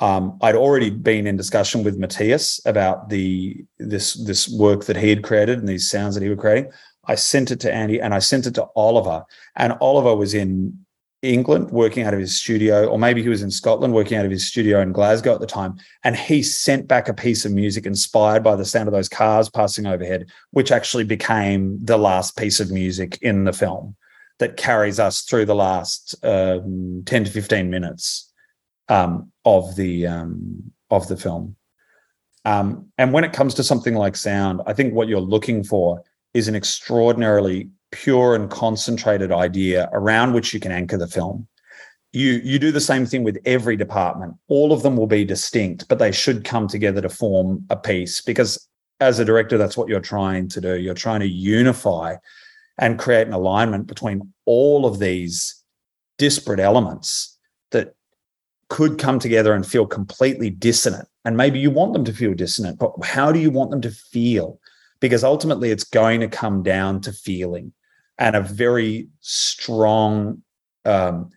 Um, 0.00 0.38
I'd 0.42 0.56
already 0.56 0.90
been 0.90 1.26
in 1.26 1.36
discussion 1.36 1.84
with 1.84 1.98
Matthias 1.98 2.60
about 2.66 3.08
the 3.08 3.64
this 3.78 4.14
this 4.14 4.48
work 4.48 4.86
that 4.86 4.96
he 4.96 5.08
had 5.08 5.22
created 5.22 5.58
and 5.58 5.68
these 5.68 5.88
sounds 5.88 6.14
that 6.14 6.22
he 6.22 6.28
was 6.28 6.38
creating. 6.38 6.72
I 7.06 7.14
sent 7.14 7.50
it 7.50 7.60
to 7.60 7.72
Andy 7.72 8.00
and 8.00 8.14
I 8.14 8.18
sent 8.18 8.46
it 8.46 8.54
to 8.54 8.66
Oliver. 8.74 9.24
And 9.56 9.74
Oliver 9.80 10.16
was 10.16 10.34
in 10.34 10.84
England 11.22 11.70
working 11.70 12.04
out 12.04 12.12
of 12.12 12.20
his 12.20 12.36
studio, 12.36 12.86
or 12.86 12.98
maybe 12.98 13.22
he 13.22 13.28
was 13.28 13.42
in 13.42 13.50
Scotland 13.50 13.94
working 13.94 14.18
out 14.18 14.24
of 14.24 14.30
his 14.30 14.46
studio 14.46 14.80
in 14.80 14.92
Glasgow 14.92 15.34
at 15.34 15.40
the 15.40 15.46
time. 15.46 15.76
And 16.02 16.16
he 16.16 16.42
sent 16.42 16.88
back 16.88 17.08
a 17.08 17.14
piece 17.14 17.44
of 17.44 17.52
music 17.52 17.86
inspired 17.86 18.42
by 18.42 18.56
the 18.56 18.64
sound 18.64 18.88
of 18.88 18.94
those 18.94 19.08
cars 19.08 19.48
passing 19.48 19.86
overhead, 19.86 20.26
which 20.50 20.72
actually 20.72 21.04
became 21.04 21.78
the 21.82 21.96
last 21.96 22.36
piece 22.36 22.60
of 22.60 22.70
music 22.70 23.18
in 23.22 23.44
the 23.44 23.52
film 23.52 23.96
that 24.38 24.56
carries 24.56 24.98
us 24.98 25.22
through 25.22 25.46
the 25.46 25.54
last 25.54 26.14
um, 26.24 27.02
10 27.06 27.24
to 27.24 27.30
15 27.30 27.70
minutes 27.70 28.32
um, 28.88 29.30
of 29.44 29.76
the 29.76 30.06
um, 30.06 30.72
of 30.90 31.08
the 31.08 31.16
film. 31.16 31.56
Um, 32.44 32.86
and 32.98 33.12
when 33.12 33.24
it 33.24 33.32
comes 33.32 33.54
to 33.54 33.64
something 33.64 33.94
like 33.94 34.16
sound, 34.16 34.60
I 34.66 34.74
think 34.74 34.94
what 34.94 35.08
you're 35.08 35.20
looking 35.20 35.64
for 35.64 36.02
is 36.34 36.48
an 36.48 36.54
extraordinarily 36.54 37.70
pure 37.90 38.34
and 38.34 38.50
concentrated 38.50 39.32
idea 39.32 39.88
around 39.92 40.34
which 40.34 40.52
you 40.52 40.60
can 40.60 40.72
anchor 40.72 40.98
the 40.98 41.06
film. 41.06 41.46
You, 42.12 42.40
you 42.44 42.58
do 42.58 42.70
the 42.70 42.80
same 42.80 43.06
thing 43.06 43.24
with 43.24 43.38
every 43.44 43.76
department. 43.76 44.34
All 44.48 44.72
of 44.72 44.82
them 44.82 44.96
will 44.96 45.06
be 45.06 45.24
distinct, 45.24 45.88
but 45.88 45.98
they 45.98 46.12
should 46.12 46.44
come 46.44 46.68
together 46.68 47.00
to 47.00 47.08
form 47.08 47.64
a 47.70 47.76
piece 47.76 48.20
because 48.20 48.68
as 49.00 49.18
a 49.18 49.24
director, 49.24 49.58
that's 49.58 49.76
what 49.76 49.88
you're 49.88 50.00
trying 50.00 50.48
to 50.50 50.60
do. 50.60 50.78
You're 50.78 50.94
trying 50.94 51.20
to 51.20 51.28
unify 51.28 52.16
and 52.78 52.98
create 52.98 53.26
an 53.26 53.32
alignment 53.32 53.86
between 53.86 54.32
all 54.44 54.86
of 54.86 54.98
these 54.98 55.62
disparate 56.18 56.60
elements 56.60 57.38
that 57.70 57.94
could 58.74 58.98
come 58.98 59.20
together 59.20 59.54
and 59.54 59.64
feel 59.64 59.86
completely 59.86 60.50
dissonant. 60.50 61.06
And 61.24 61.36
maybe 61.36 61.60
you 61.60 61.70
want 61.70 61.92
them 61.92 62.04
to 62.06 62.12
feel 62.12 62.34
dissonant, 62.34 62.80
but 62.80 62.92
how 63.04 63.30
do 63.30 63.38
you 63.38 63.52
want 63.52 63.70
them 63.70 63.80
to 63.82 63.90
feel? 63.92 64.58
Because 64.98 65.22
ultimately, 65.22 65.70
it's 65.70 65.84
going 65.84 66.18
to 66.18 66.26
come 66.26 66.64
down 66.64 67.00
to 67.02 67.12
feeling 67.12 67.72
and 68.18 68.34
a 68.34 68.40
very 68.40 69.06
strong, 69.20 70.42
um, 70.84 71.30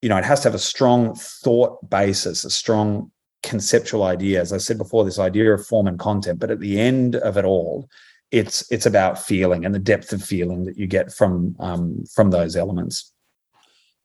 you 0.00 0.08
know, 0.08 0.16
it 0.16 0.24
has 0.24 0.38
to 0.42 0.48
have 0.48 0.54
a 0.54 0.60
strong 0.60 1.16
thought 1.16 1.90
basis, 1.90 2.44
a 2.44 2.50
strong 2.50 3.10
conceptual 3.42 4.04
idea. 4.04 4.40
As 4.40 4.52
I 4.52 4.58
said 4.58 4.78
before, 4.78 5.04
this 5.04 5.18
idea 5.18 5.52
of 5.52 5.66
form 5.66 5.88
and 5.88 5.98
content. 5.98 6.38
But 6.38 6.52
at 6.52 6.60
the 6.60 6.78
end 6.78 7.16
of 7.16 7.36
it 7.36 7.44
all, 7.44 7.88
it's 8.30 8.70
it's 8.70 8.86
about 8.86 9.20
feeling 9.20 9.64
and 9.64 9.74
the 9.74 9.80
depth 9.80 10.12
of 10.12 10.22
feeling 10.22 10.66
that 10.66 10.78
you 10.78 10.86
get 10.86 11.12
from 11.12 11.56
um, 11.58 12.04
from 12.14 12.30
those 12.30 12.54
elements. 12.54 13.12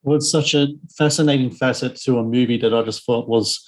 Well, 0.05 0.17
it's 0.17 0.29
such 0.29 0.53
a 0.53 0.67
fascinating 0.95 1.49
facet 1.49 1.95
to 2.03 2.19
a 2.19 2.23
movie 2.23 2.57
that 2.59 2.75
I 2.75 2.83
just 2.83 3.03
thought 3.03 3.27
was 3.27 3.59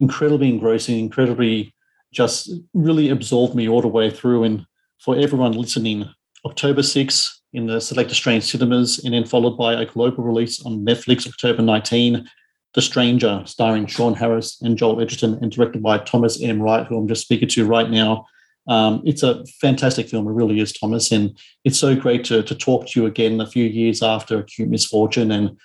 incredibly 0.00 0.50
engrossing, 0.50 0.98
incredibly 0.98 1.74
just 2.12 2.50
really 2.74 3.08
absorbed 3.08 3.54
me 3.54 3.70
all 3.70 3.80
the 3.80 3.88
way 3.88 4.10
through. 4.10 4.44
And 4.44 4.66
for 4.98 5.16
everyone 5.16 5.52
listening, 5.52 6.04
October 6.44 6.82
6th 6.82 7.30
in 7.54 7.66
the 7.66 7.80
select 7.80 8.10
Australian 8.10 8.42
cinemas, 8.42 9.02
and 9.02 9.14
then 9.14 9.24
followed 9.24 9.56
by 9.56 9.80
a 9.80 9.86
global 9.86 10.22
release 10.22 10.62
on 10.66 10.84
Netflix 10.84 11.26
October 11.26 11.62
19, 11.62 12.28
The 12.74 12.82
Stranger, 12.82 13.42
starring 13.46 13.86
Sean 13.86 14.12
Harris 14.12 14.60
and 14.60 14.76
Joel 14.76 15.00
Edgerton, 15.00 15.38
and 15.40 15.50
directed 15.50 15.82
by 15.82 15.96
Thomas 15.96 16.42
M. 16.42 16.60
Wright, 16.60 16.86
who 16.86 16.98
I'm 16.98 17.08
just 17.08 17.22
speaking 17.22 17.48
to 17.48 17.64
right 17.64 17.88
now. 17.88 18.26
Um, 18.68 19.00
it's 19.06 19.22
a 19.22 19.42
fantastic 19.62 20.10
film. 20.10 20.28
It 20.28 20.32
really 20.32 20.60
is, 20.60 20.74
Thomas. 20.74 21.10
And 21.10 21.38
it's 21.64 21.78
so 21.78 21.96
great 21.96 22.24
to, 22.24 22.42
to 22.42 22.54
talk 22.54 22.88
to 22.88 23.00
you 23.00 23.06
again 23.06 23.40
a 23.40 23.46
few 23.46 23.64
years 23.64 24.02
after 24.02 24.40
Acute 24.40 24.68
Misfortune 24.68 25.32
and 25.32 25.56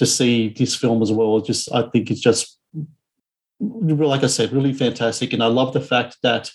to 0.00 0.06
see 0.06 0.48
this 0.48 0.74
film 0.74 1.02
as 1.02 1.12
well. 1.12 1.40
Just 1.40 1.70
I 1.74 1.82
think 1.90 2.10
it's 2.10 2.22
just 2.22 2.58
like 3.60 4.24
I 4.24 4.28
said, 4.28 4.50
really 4.50 4.72
fantastic. 4.72 5.34
And 5.34 5.42
I 5.42 5.46
love 5.46 5.74
the 5.74 5.80
fact 5.82 6.16
that 6.22 6.50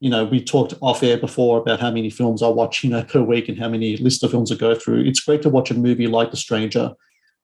you 0.00 0.10
know 0.10 0.24
we 0.24 0.42
talked 0.42 0.74
off 0.80 1.04
air 1.04 1.16
before 1.16 1.60
about 1.60 1.78
how 1.78 1.92
many 1.92 2.10
films 2.10 2.42
I 2.42 2.48
watch 2.48 2.82
you 2.82 2.90
know 2.90 3.04
per 3.04 3.22
week 3.22 3.48
and 3.48 3.56
how 3.56 3.68
many 3.68 3.96
list 3.98 4.24
of 4.24 4.32
films 4.32 4.50
I 4.50 4.56
go 4.56 4.74
through. 4.74 5.02
It's 5.02 5.20
great 5.20 5.42
to 5.42 5.48
watch 5.48 5.70
a 5.70 5.74
movie 5.74 6.08
like 6.08 6.32
The 6.32 6.36
Stranger 6.36 6.92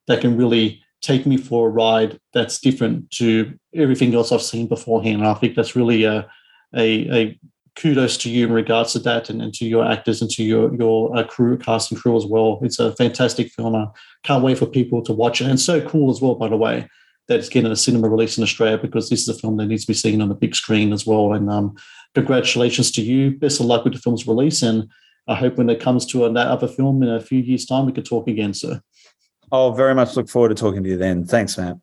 that 0.09 0.21
can 0.21 0.37
really 0.37 0.83
take 1.03 1.25
me 1.25 1.37
for 1.37 1.69
a 1.69 1.71
ride 1.71 2.19
that's 2.33 2.59
different 2.59 3.13
to 3.13 3.57
everything 3.75 4.13
else 4.13 4.33
I've 4.33 4.43
seen 4.43 4.67
beforehand. 4.67 5.21
And 5.21 5.29
I 5.29 5.35
think 5.35 5.55
that's 5.55 5.77
really 5.77 6.03
a 6.03 6.27
a, 6.75 7.17
a 7.17 7.41
kudos 7.77 8.17
to 8.17 8.31
you 8.31 8.47
in 8.47 8.53
regards 8.53 8.93
to 8.95 8.99
that 9.01 9.31
and, 9.31 9.41
and 9.41 9.55
to 9.55 9.67
your 9.67 9.85
actors 9.85 10.21
and 10.21 10.31
to 10.33 10.43
your 10.43 10.75
your 10.75 11.17
uh, 11.17 11.23
crew 11.23 11.57
cast 11.57 11.93
and 11.93 12.01
crew 12.01 12.17
as 12.17 12.27
well 12.27 12.59
it's 12.63 12.79
a 12.79 12.95
fantastic 12.97 13.51
film 13.51 13.75
can't 14.25 14.43
wait 14.43 14.59
for 14.59 14.67
people 14.67 15.03
to 15.03 15.13
watch 15.13 15.41
it. 15.41 15.49
And 15.49 15.61
so 15.61 15.81
cool 15.87 16.11
as 16.11 16.21
well 16.21 16.35
by 16.35 16.49
the 16.49 16.57
way 16.57 16.89
that 17.29 17.39
it's 17.39 17.49
getting 17.49 17.71
a 17.71 17.77
cinema 17.77 18.09
release 18.09 18.37
in 18.37 18.43
australia 18.45 18.77
because 18.77 19.09
this 19.09 19.23
is 19.23 19.29
a 19.29 19.39
film 19.39 19.57
that 19.57 19.67
needs 19.67 19.85
to 19.85 19.93
be 19.93 19.95
seen 19.95 20.21
on 20.21 20.29
the 20.29 20.35
big 20.35 20.55
screen 20.55 20.93
as 20.93 21.07
well. 21.07 21.33
And 21.33 21.51
um, 21.51 21.77
congratulations 22.15 22.91
to 22.93 23.03
you. 23.03 23.31
Best 23.31 23.61
of 23.61 23.67
luck 23.67 23.85
with 23.85 23.95
the 23.95 23.99
film's 23.99 24.27
release. 24.27 24.63
And 24.63 24.91
i 25.27 25.35
hope 25.35 25.57
when 25.57 25.71
it 25.71 25.81
comes 25.81 26.05
to 26.05 26.29
that 26.31 26.49
other 26.49 26.69
film 26.69 27.03
in 27.03 27.09
a 27.09 27.21
few 27.21 27.41
years 27.41 27.65
time 27.65 27.87
we 27.87 27.93
could 27.93 28.05
talk 28.05 28.29
again 28.29 28.53
sir. 28.53 28.81
I'll 29.53 29.73
very 29.73 29.95
much 29.95 30.17
look 30.17 30.29
forward 30.29 30.51
to 30.51 30.55
talking 30.55 30.83
to 30.83 30.89
you 30.91 30.97
then. 30.97 31.25
Thanks 31.25 31.57
matt 31.57 31.77